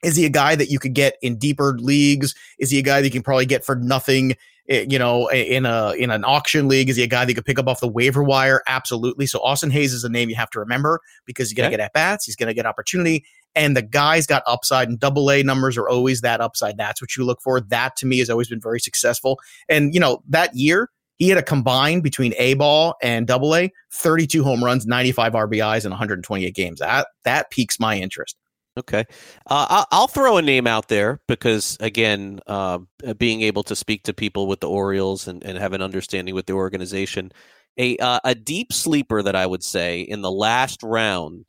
[0.02, 2.34] Is he a guy that you could get in deeper leagues?
[2.58, 4.34] Is he a guy that you can probably get for nothing
[4.68, 6.88] Eh, you know, in a in an auction league?
[6.88, 8.62] Is he a guy that you could pick up off the waiver wire?
[8.66, 9.26] Absolutely.
[9.26, 11.82] So Austin Hays is a name you have to remember because he's going to get
[11.82, 14.88] at bats, he's going to get opportunity, and the guy's got upside.
[14.88, 16.76] And double A numbers are always that upside.
[16.76, 17.60] That's what you look for.
[17.60, 19.38] That to me has always been very successful.
[19.68, 23.70] And you know that year he had a combined between A ball and double A,
[23.92, 26.80] 32 home runs, 95 RBIs, and 128 games.
[26.80, 28.36] That that piques my interest.
[28.78, 29.04] Okay,
[29.46, 32.78] uh, I'll throw a name out there because again, uh,
[33.18, 36.46] being able to speak to people with the Orioles and, and have an understanding with
[36.46, 37.32] the organization,
[37.76, 41.46] a uh, a deep sleeper that I would say in the last round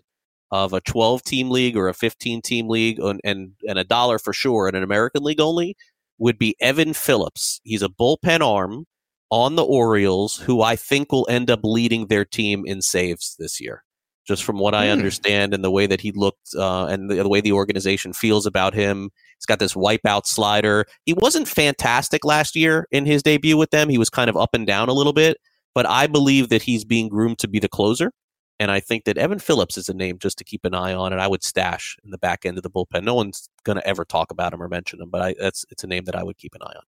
[0.51, 4.17] of a 12 team league or a 15 team league and, and and a dollar
[4.19, 5.77] for sure in an American league only
[6.17, 7.61] would be Evan Phillips.
[7.63, 8.85] He's a bullpen arm
[9.29, 13.61] on the Orioles who I think will end up leading their team in saves this
[13.61, 13.83] year
[14.31, 14.93] just from what I mm.
[14.93, 18.45] understand and the way that he looked uh, and the, the, way the organization feels
[18.45, 19.09] about him.
[19.37, 20.85] He's got this wipeout slider.
[21.03, 23.89] He wasn't fantastic last year in his debut with them.
[23.89, 25.35] He was kind of up and down a little bit,
[25.75, 28.13] but I believe that he's being groomed to be the closer.
[28.57, 31.11] And I think that Evan Phillips is a name just to keep an eye on,
[31.11, 33.03] and I would stash in the back end of the bullpen.
[33.03, 35.83] No one's going to ever talk about him or mention him, but I, that's it's
[35.83, 36.83] a name that I would keep an eye on.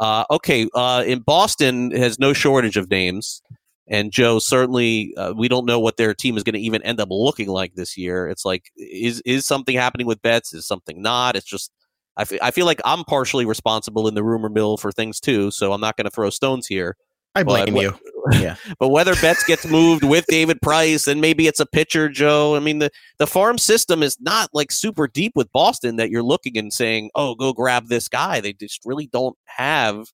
[0.00, 3.42] Uh, okay, uh, in Boston has no shortage of names.
[3.90, 7.00] And Joe, certainly, uh, we don't know what their team is going to even end
[7.00, 8.28] up looking like this year.
[8.28, 10.54] It's like, is is something happening with Betts?
[10.54, 11.34] Is something not?
[11.36, 11.72] It's just
[12.16, 15.72] I I feel like I'm partially responsible in the rumor mill for things too, so
[15.72, 16.96] I'm not going to throw stones here.
[17.34, 17.98] I But blame what- you.
[18.32, 18.56] Yeah.
[18.78, 22.54] But whether Betts gets moved with David Price and maybe it's a pitcher, Joe.
[22.54, 26.22] I mean, the, the farm system is not like super deep with Boston that you're
[26.22, 28.40] looking and saying, oh, go grab this guy.
[28.40, 30.08] They just really don't have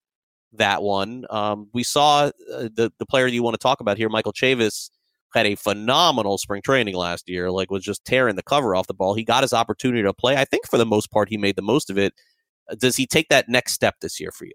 [0.53, 1.24] that one.
[1.30, 4.90] Um, we saw uh, the, the player you want to talk about here, Michael Chavis,
[5.34, 8.94] had a phenomenal spring training last year, like was just tearing the cover off the
[8.94, 9.14] ball.
[9.14, 10.36] He got his opportunity to play.
[10.36, 12.14] I think for the most part, he made the most of it.
[12.70, 14.55] Uh, Does he take that next step this year for you?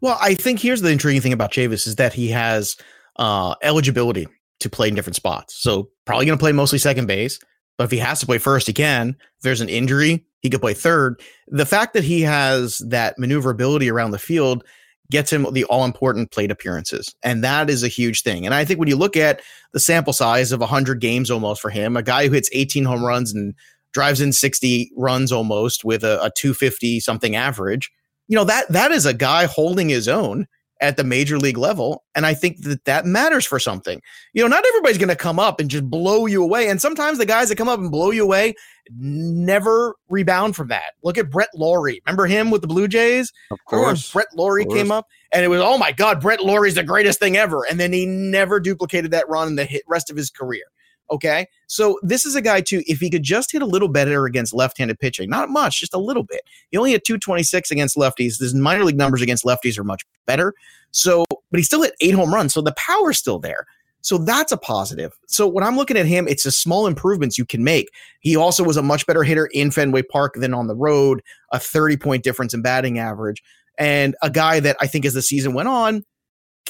[0.00, 2.76] Well, I think here's the intriguing thing about Chavis is that he has
[3.16, 4.28] uh, eligibility
[4.60, 5.60] to play in different spots.
[5.60, 7.40] So probably going to play mostly second base,
[7.78, 9.10] but if he has to play first, he can.
[9.10, 11.22] If there's an injury, he could play third.
[11.46, 14.64] The fact that he has that maneuverability around the field
[15.10, 17.14] gets him the all important plate appearances.
[17.22, 18.44] And that is a huge thing.
[18.44, 19.40] And I think when you look at
[19.72, 23.02] the sample size of 100 games almost for him, a guy who hits 18 home
[23.02, 23.54] runs and
[23.94, 27.90] drives in 60 runs almost with a, a 250 something average,
[28.26, 30.46] you know, that that is a guy holding his own
[30.80, 32.04] at the major league level.
[32.14, 34.00] And I think that that matters for something.
[34.32, 36.68] You know, not everybody's going to come up and just blow you away.
[36.68, 38.54] And sometimes the guys that come up and blow you away
[38.96, 40.94] never rebound from that.
[41.02, 42.00] Look at Brett Lawrie.
[42.06, 43.32] Remember him with the Blue Jays?
[43.50, 44.12] Of course.
[44.12, 47.36] Brett Lawrie came up and it was, oh my God, Brett Lawrie's the greatest thing
[47.36, 47.64] ever.
[47.68, 50.64] And then he never duplicated that run in the hit rest of his career.
[51.10, 51.46] Okay.
[51.66, 54.54] So this is a guy too, if he could just hit a little better against
[54.54, 56.42] left-handed pitching, not much, just a little bit.
[56.70, 58.40] He only hit 226 against lefties.
[58.40, 60.54] His minor league numbers against lefties are much better.
[60.90, 62.54] So, but he still hit eight home runs.
[62.54, 63.66] So the power's still there.
[64.00, 65.12] So that's a positive.
[65.26, 67.90] So when I'm looking at him, it's a small improvements you can make.
[68.20, 71.58] He also was a much better hitter in Fenway Park than on the road, a
[71.58, 73.42] 30 point difference in batting average,
[73.78, 76.04] and a guy that I think as the season went on,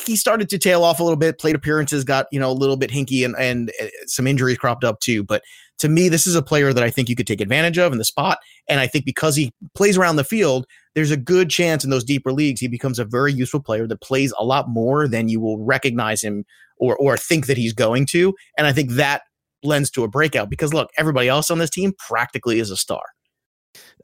[0.07, 1.39] he started to tail off a little bit.
[1.39, 4.85] Plate appearances got you know a little bit hinky, and and uh, some injuries cropped
[4.85, 5.23] up too.
[5.25, 5.43] But
[5.79, 7.99] to me, this is a player that I think you could take advantage of in
[7.99, 8.39] the spot,
[8.69, 12.05] and I think because he plays around the field, there's a good chance in those
[12.05, 15.41] deeper leagues he becomes a very useful player that plays a lot more than you
[15.41, 16.45] will recognize him
[16.79, 18.35] or or think that he's going to.
[18.57, 19.23] And I think that
[19.63, 23.03] lends to a breakout because look, everybody else on this team practically is a star.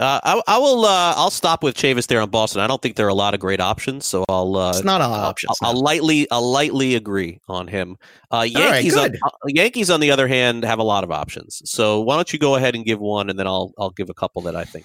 [0.00, 0.84] Uh, I, I will.
[0.84, 2.60] Uh, I'll stop with Chavis there in Boston.
[2.60, 4.56] I don't think there are a lot of great options, so I'll.
[4.56, 5.50] Uh, It's not an I'll, option.
[5.50, 6.28] I'll, I'll lightly.
[6.30, 7.96] I'll lightly agree on him.
[8.30, 8.96] Uh, right, Yankees.
[8.96, 11.62] on, uh, Yankees, on the other hand, have a lot of options.
[11.64, 13.72] So why don't you go ahead and give one, and then I'll.
[13.78, 14.84] I'll give a couple that I think.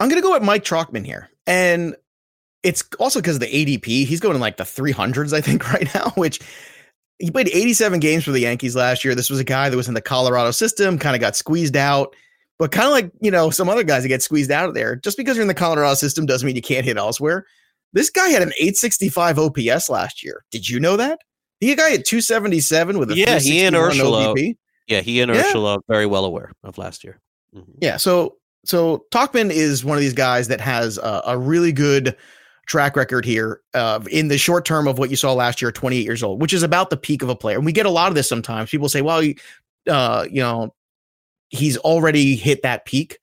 [0.00, 1.30] I'm going to go with Mike Trockman here.
[1.46, 1.96] And
[2.62, 4.06] it's also because of the ADP.
[4.06, 6.40] He's going in like the 300s, I think, right now, which
[7.18, 9.14] he played 87 games for the Yankees last year.
[9.14, 12.14] This was a guy that was in the Colorado system, kind of got squeezed out.
[12.58, 14.96] But kind of like, you know, some other guys that get squeezed out of there,
[14.96, 17.44] just because you're in the Colorado system doesn't mean you can't hit elsewhere.
[17.92, 20.44] This guy had an 865 OPS last year.
[20.50, 21.18] Did you know that?
[21.60, 24.34] He a guy at 277 with a Yeah, he and 361 Urshela.
[24.34, 24.56] OBP.
[24.86, 25.42] Yeah, he and Yeah.
[25.42, 27.20] Urshela are very well aware of last year.
[27.54, 27.64] Mhm.
[27.80, 27.96] Yeah.
[27.98, 32.16] So so Tauchman is one of these guys that has a, a really good
[32.66, 36.02] track record here uh, in the short term of what you saw last year, 28
[36.04, 37.56] years old, which is about the peak of a player.
[37.56, 38.70] And we get a lot of this sometimes.
[38.70, 39.22] People say, well,
[39.88, 40.74] uh, you know,
[41.48, 43.18] he's already hit that peak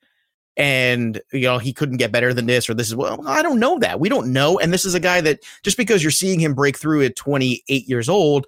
[0.55, 3.59] and you know he couldn't get better than this or this is well i don't
[3.59, 6.39] know that we don't know and this is a guy that just because you're seeing
[6.39, 8.45] him break through at 28 years old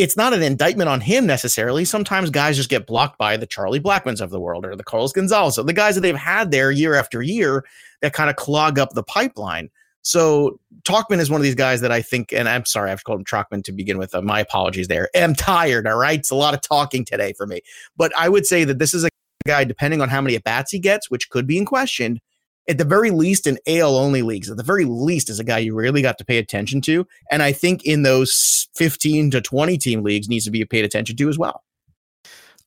[0.00, 1.84] it's not an indictment on him necessarily.
[1.84, 5.12] Sometimes guys just get blocked by the Charlie Blackmans of the world or the Carlos
[5.12, 7.66] Gonzalez, the guys that they've had there year after year
[8.00, 9.68] that kind of clog up the pipeline.
[10.02, 13.20] So Tauchman is one of these guys that I think, and I'm sorry, I've called
[13.20, 14.14] him Talkman to begin with.
[14.14, 15.08] Uh, my apologies there.
[15.14, 15.86] I'm tired.
[15.86, 16.18] All right.
[16.18, 17.60] It's a lot of talking today for me.
[17.96, 19.08] But I would say that this is a
[19.46, 22.20] guy, depending on how many at bats he gets, which could be in question,
[22.68, 25.58] at the very least in AL only leagues, at the very least is a guy
[25.58, 27.06] you really got to pay attention to.
[27.30, 31.16] And I think in those 15 to 20 team leagues needs to be paid attention
[31.16, 31.62] to as well.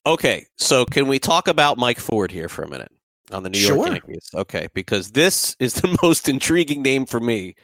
[0.06, 2.92] Okay, so can we talk about Mike Ford here for a minute
[3.34, 3.94] on the New York Sure.
[3.94, 4.30] Yankees?
[4.34, 7.56] Okay, because this is the most intriguing name for me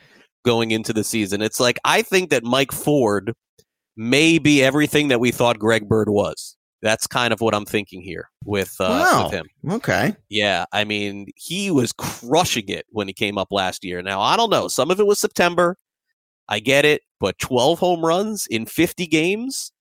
[0.46, 1.42] going into the season.
[1.42, 3.34] It's like I think that Mike Ford
[3.98, 6.56] may be everything that we thought Greg Bird was.
[6.82, 9.24] That's kind of what I'm thinking here with uh, Wow.
[9.26, 9.48] with him.
[9.70, 10.16] Okay.
[10.30, 14.02] Yeah, I mean, he was crushing it when he came up last year.
[14.02, 14.70] Now, I don't know.
[14.70, 15.76] Some of it was September.
[16.48, 19.74] I get it, but 12 home runs in 50 games.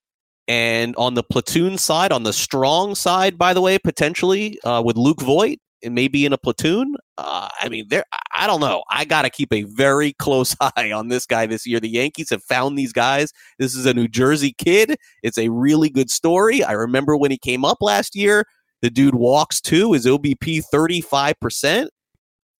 [0.48, 4.96] And on the platoon side, on the strong side, by the way, potentially uh, with
[4.96, 6.96] Luke Voit, and maybe in a platoon.
[7.16, 8.04] Uh, I mean, there.
[8.34, 8.84] I don't know.
[8.90, 11.80] I got to keep a very close eye on this guy this year.
[11.80, 13.32] The Yankees have found these guys.
[13.58, 14.96] This is a New Jersey kid.
[15.22, 16.62] It's a really good story.
[16.62, 18.44] I remember when he came up last year.
[18.80, 19.92] The dude walks too.
[19.92, 21.88] His OBP 35%.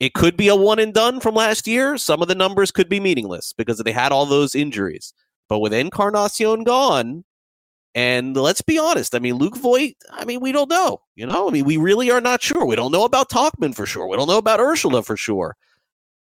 [0.01, 1.99] It could be a one and done from last year.
[1.99, 5.13] Some of the numbers could be meaningless because they had all those injuries.
[5.49, 7.25] But with Encarnacion gone,
[7.95, 9.15] And let's be honest.
[9.15, 11.01] I mean, Luke Voit, I mean, we don't know.
[11.17, 12.65] You know, I mean, we really are not sure.
[12.65, 14.07] We don't know about Tauchman for sure.
[14.07, 15.57] We don't know about Urshela for sure.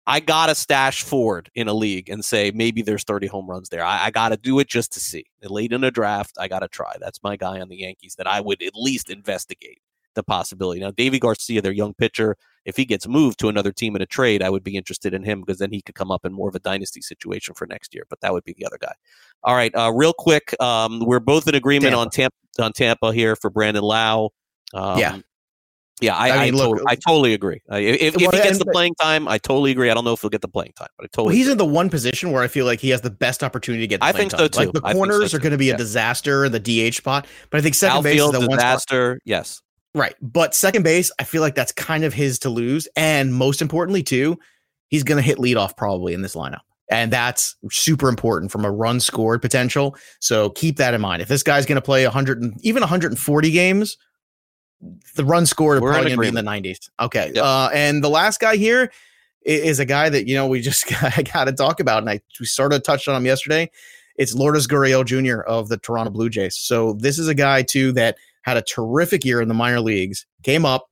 [0.09, 3.69] I got to stash Ford in a league and say maybe there's 30 home runs
[3.69, 3.85] there.
[3.85, 5.27] I, I got to do it just to see.
[5.43, 6.95] Late in a draft, I got to try.
[7.01, 9.81] That's my guy on the Yankees that I would at least investigate
[10.15, 10.81] the possibility.
[10.81, 12.37] Now, Deivi Garcia, their young pitcher,
[12.67, 15.23] if he gets moved to another team in a trade, I would be interested in
[15.23, 17.95] him because then he could come up in more of a dynasty situation for next
[17.95, 18.05] year.
[18.11, 18.93] But that would be the other guy.
[19.45, 22.01] All right, uh, real quick, um, we're both in agreement Tampa.
[22.01, 24.33] on Tampa on Tampa here for Brandon Lowe.
[24.75, 25.19] Um, yeah.
[26.03, 27.63] Yeah, I, I, mean, I, look, to- I totally agree.
[27.71, 29.89] If, if he gets the playing time, I totally agree.
[29.91, 31.29] I don't know if he'll get the playing time, but I totally.
[31.29, 31.53] Well, he's agree.
[31.53, 34.03] in the one position where I feel like he has the best opportunity to get.
[34.03, 34.41] I think time.
[34.41, 34.59] so too.
[34.59, 37.59] Like the corners so are going to be a disaster in the DH spot, but
[37.59, 39.09] I think second Outfield base is the disaster.
[39.09, 39.23] one spot.
[39.25, 39.63] Yes,
[39.97, 40.15] Right.
[40.21, 42.87] But second base, I feel like that's kind of his to lose.
[42.97, 44.39] And most importantly, too,
[44.89, 46.61] he's going to hit leadoff probably in this lineup.
[46.91, 49.97] And that's super important from a run scored potential.
[50.21, 51.23] So keep that in mind.
[51.23, 53.97] If this guy's going to play 100 and even 140 games,
[55.15, 56.91] the run scored are We're probably going to be in the 90s.
[57.01, 57.33] Okay.
[57.35, 57.43] Yep.
[57.43, 58.93] Uh, and the last guy here
[59.47, 60.87] is a guy that, you know, we just
[61.33, 62.03] got to talk about.
[62.03, 63.71] And I we sort of touched on him yesterday.
[64.17, 65.41] It's Lourdes Gurriel Jr.
[65.41, 66.57] of the Toronto Blue Jays.
[66.57, 70.25] So this is a guy, too, that– had a terrific year in the minor leagues,
[70.45, 70.87] came up,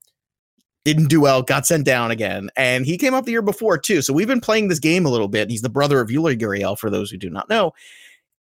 [0.83, 2.49] didn't do well, got sent down again.
[2.57, 4.01] And he came up the year before too.
[4.01, 5.49] So we've been playing this game a little bit.
[5.49, 7.71] He's the brother of Yuli Gurriel, for those who do not know.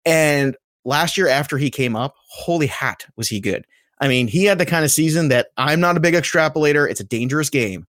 [0.04, 3.66] And last year after he came up, holy hat, was he good.
[4.00, 6.90] I mean, he had the kind of season that I'm not a big extrapolator.
[6.90, 7.86] It's a dangerous game.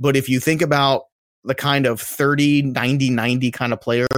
[0.00, 1.02] But if you think about
[1.44, 4.08] the kind of 30, 90, 90 kind of player,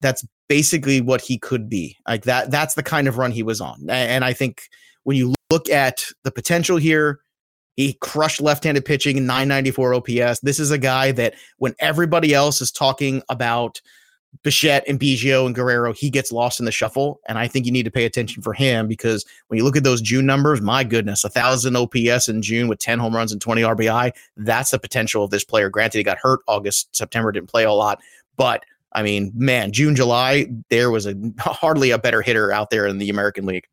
[0.00, 1.96] that's basically what he could be.
[2.08, 3.88] Like that, that's the kind of run he was on.
[3.88, 4.62] And I think
[5.04, 7.20] when you look at the potential here,
[7.76, 10.40] he crushed left-handed pitching, 994 OPS.
[10.40, 13.80] This is a guy that when everybody else is talking about
[14.42, 17.20] Bichette and Biggio and Guerrero, he gets lost in the shuffle.
[17.26, 19.84] And I think you need to pay attention for him because when you look at
[19.84, 23.40] those June numbers, my goodness, a thousand OPS in June with 10 home runs and
[23.40, 24.12] 20 RBI.
[24.36, 25.68] That's the potential of this player.
[25.68, 28.00] Granted, he got hurt August, September, didn't play a lot,
[28.36, 32.86] but I mean, man, June, July, there was a hardly a better hitter out there
[32.86, 33.66] in the American League.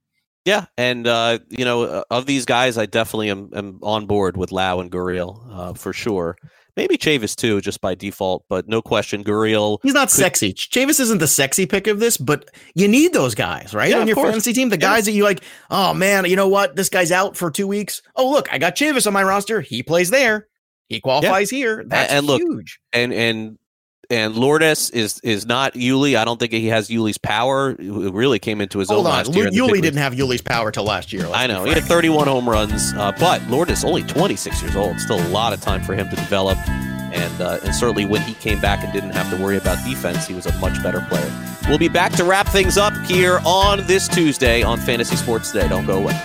[0.47, 4.37] Yeah, and uh, you know, uh, of these guys, I definitely am, am on board
[4.37, 6.37] with Lowe and Gurriel uh, for sure.
[6.77, 9.79] Maybe Chavis too, just by default, but no question, Gurriel.
[9.83, 10.15] He's not could...
[10.15, 10.53] sexy.
[10.53, 13.89] Chavis isn't the sexy pick of this, but you need those guys, right?
[13.89, 14.29] Yeah, on your course.
[14.29, 14.87] fantasy team, the yeah.
[14.87, 15.43] guys that you like.
[15.69, 16.77] Oh man, you know what?
[16.77, 18.01] This guy's out for two weeks.
[18.15, 19.59] Oh look, I got Chavis on my roster.
[19.59, 20.47] He plays there.
[20.87, 21.57] He qualifies yeah.
[21.57, 21.83] here.
[21.85, 22.79] That's and, and huge.
[22.93, 23.57] Look, and and
[24.09, 26.15] and Lourdes is is not Yuli.
[26.17, 27.71] I don't think he has Yuli's power.
[27.71, 29.17] It really came into his Hold own on.
[29.17, 29.49] last year.
[29.49, 31.27] Yuli didn't have Yuli's power till last year.
[31.27, 34.99] I know he had 31 home runs, uh, but Lourdes only 26 years old.
[34.99, 38.33] Still a lot of time for him to develop, and uh, and certainly when he
[38.35, 41.31] came back and didn't have to worry about defense, he was a much better player.
[41.67, 45.67] We'll be back to wrap things up here on this Tuesday on Fantasy Sports Today.
[45.67, 46.17] Don't go away.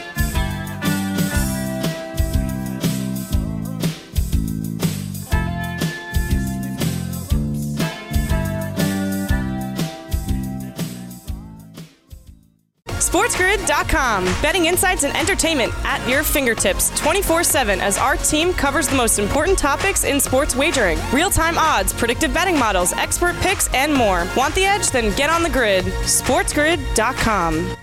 [13.63, 14.25] SportsGrid.com.
[14.43, 19.19] Betting insights and entertainment at your fingertips 24 7 as our team covers the most
[19.19, 24.27] important topics in sports wagering real time odds, predictive betting models, expert picks, and more.
[24.37, 24.91] Want the edge?
[24.91, 25.85] Then get on the grid.
[25.85, 27.77] SportsGrid.com.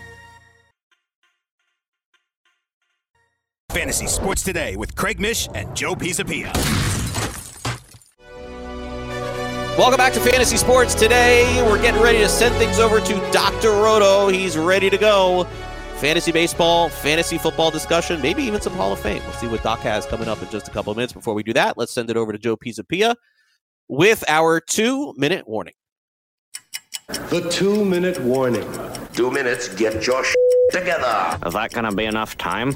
[3.71, 6.51] Fantasy Sports Today with Craig Mish and Joe Pisapia.
[9.79, 10.93] Welcome back to Fantasy Sports.
[10.93, 13.69] Today, we're getting ready to send things over to Dr.
[13.71, 14.27] Roto.
[14.27, 15.47] He's ready to go.
[15.99, 19.21] Fantasy baseball, fantasy football discussion, maybe even some Hall of Fame.
[19.23, 21.11] We'll see what Doc has coming up in just a couple of minutes.
[21.11, 23.15] Before we do that, let's send it over to Joe Pisapia
[23.89, 25.73] with our two minute warning.
[27.09, 28.65] The two minute warning.
[29.11, 30.35] Two minutes, get your sh-
[30.71, 31.37] together.
[31.45, 32.73] Is that going to be enough time?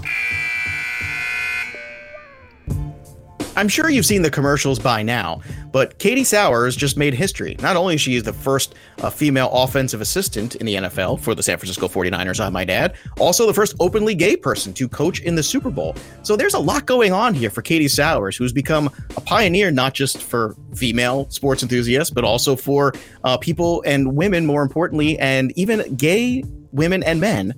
[3.55, 5.41] I'm sure you've seen the commercials by now,
[5.71, 7.55] but Katie Sowers just made history.
[7.59, 11.43] Not only is she the first uh, female offensive assistant in the NFL for the
[11.43, 15.35] San Francisco 49ers, I might add, also the first openly gay person to coach in
[15.35, 15.95] the Super Bowl.
[16.23, 19.93] So there's a lot going on here for Katie Sowers, who's become a pioneer not
[19.93, 22.93] just for female sports enthusiasts, but also for
[23.23, 27.53] uh, people and women, more importantly, and even gay women and men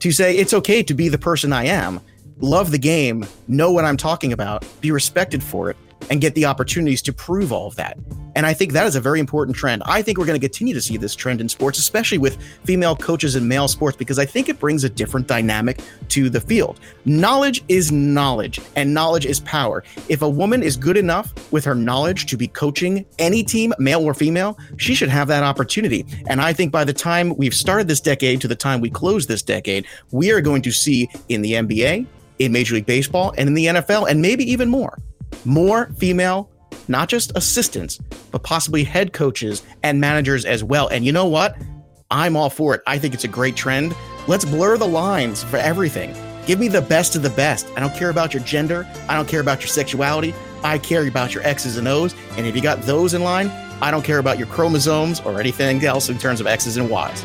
[0.00, 2.00] to say it's okay to be the person I am
[2.38, 5.76] love the game, know what I'm talking about, be respected for it,
[6.10, 7.98] and get the opportunities to prove all of that.
[8.36, 9.82] And I think that is a very important trend.
[9.86, 12.96] I think we're going to continue to see this trend in sports, especially with female
[12.96, 16.80] coaches in male sports, because I think it brings a different dynamic to the field.
[17.04, 19.84] Knowledge is knowledge, and knowledge is power.
[20.08, 24.04] If a woman is good enough with her knowledge to be coaching any team, male
[24.04, 26.04] or female, she should have that opportunity.
[26.28, 29.26] And I think by the time we've started this decade to the time we close
[29.26, 32.06] this decade, we are going to see in the NBA,
[32.38, 34.98] in Major League Baseball, and in the NFL, and maybe even more,
[35.44, 36.50] more female
[36.88, 37.98] not just assistants,
[38.30, 40.88] but possibly head coaches and managers as well.
[40.88, 41.56] And you know what?
[42.10, 42.82] I'm all for it.
[42.86, 43.94] I think it's a great trend.
[44.28, 46.14] Let's blur the lines for everything.
[46.46, 47.66] Give me the best of the best.
[47.76, 48.86] I don't care about your gender.
[49.08, 50.34] I don't care about your sexuality.
[50.62, 52.14] I care about your X's and O's.
[52.36, 53.48] And if you got those in line,
[53.80, 57.24] I don't care about your chromosomes or anything else in terms of X's and Y's.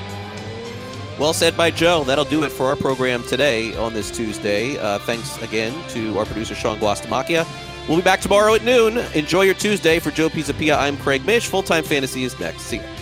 [1.19, 2.05] Well said by Joe.
[2.05, 4.77] That'll do it for our program today on this Tuesday.
[4.77, 7.45] Uh, thanks again to our producer, Sean Guastamacchia.
[7.89, 8.97] We'll be back tomorrow at noon.
[9.13, 9.99] Enjoy your Tuesday.
[9.99, 11.47] For Joe Pisapia, I'm Craig Mish.
[11.47, 12.61] Full time fantasy is next.
[12.61, 12.98] See you.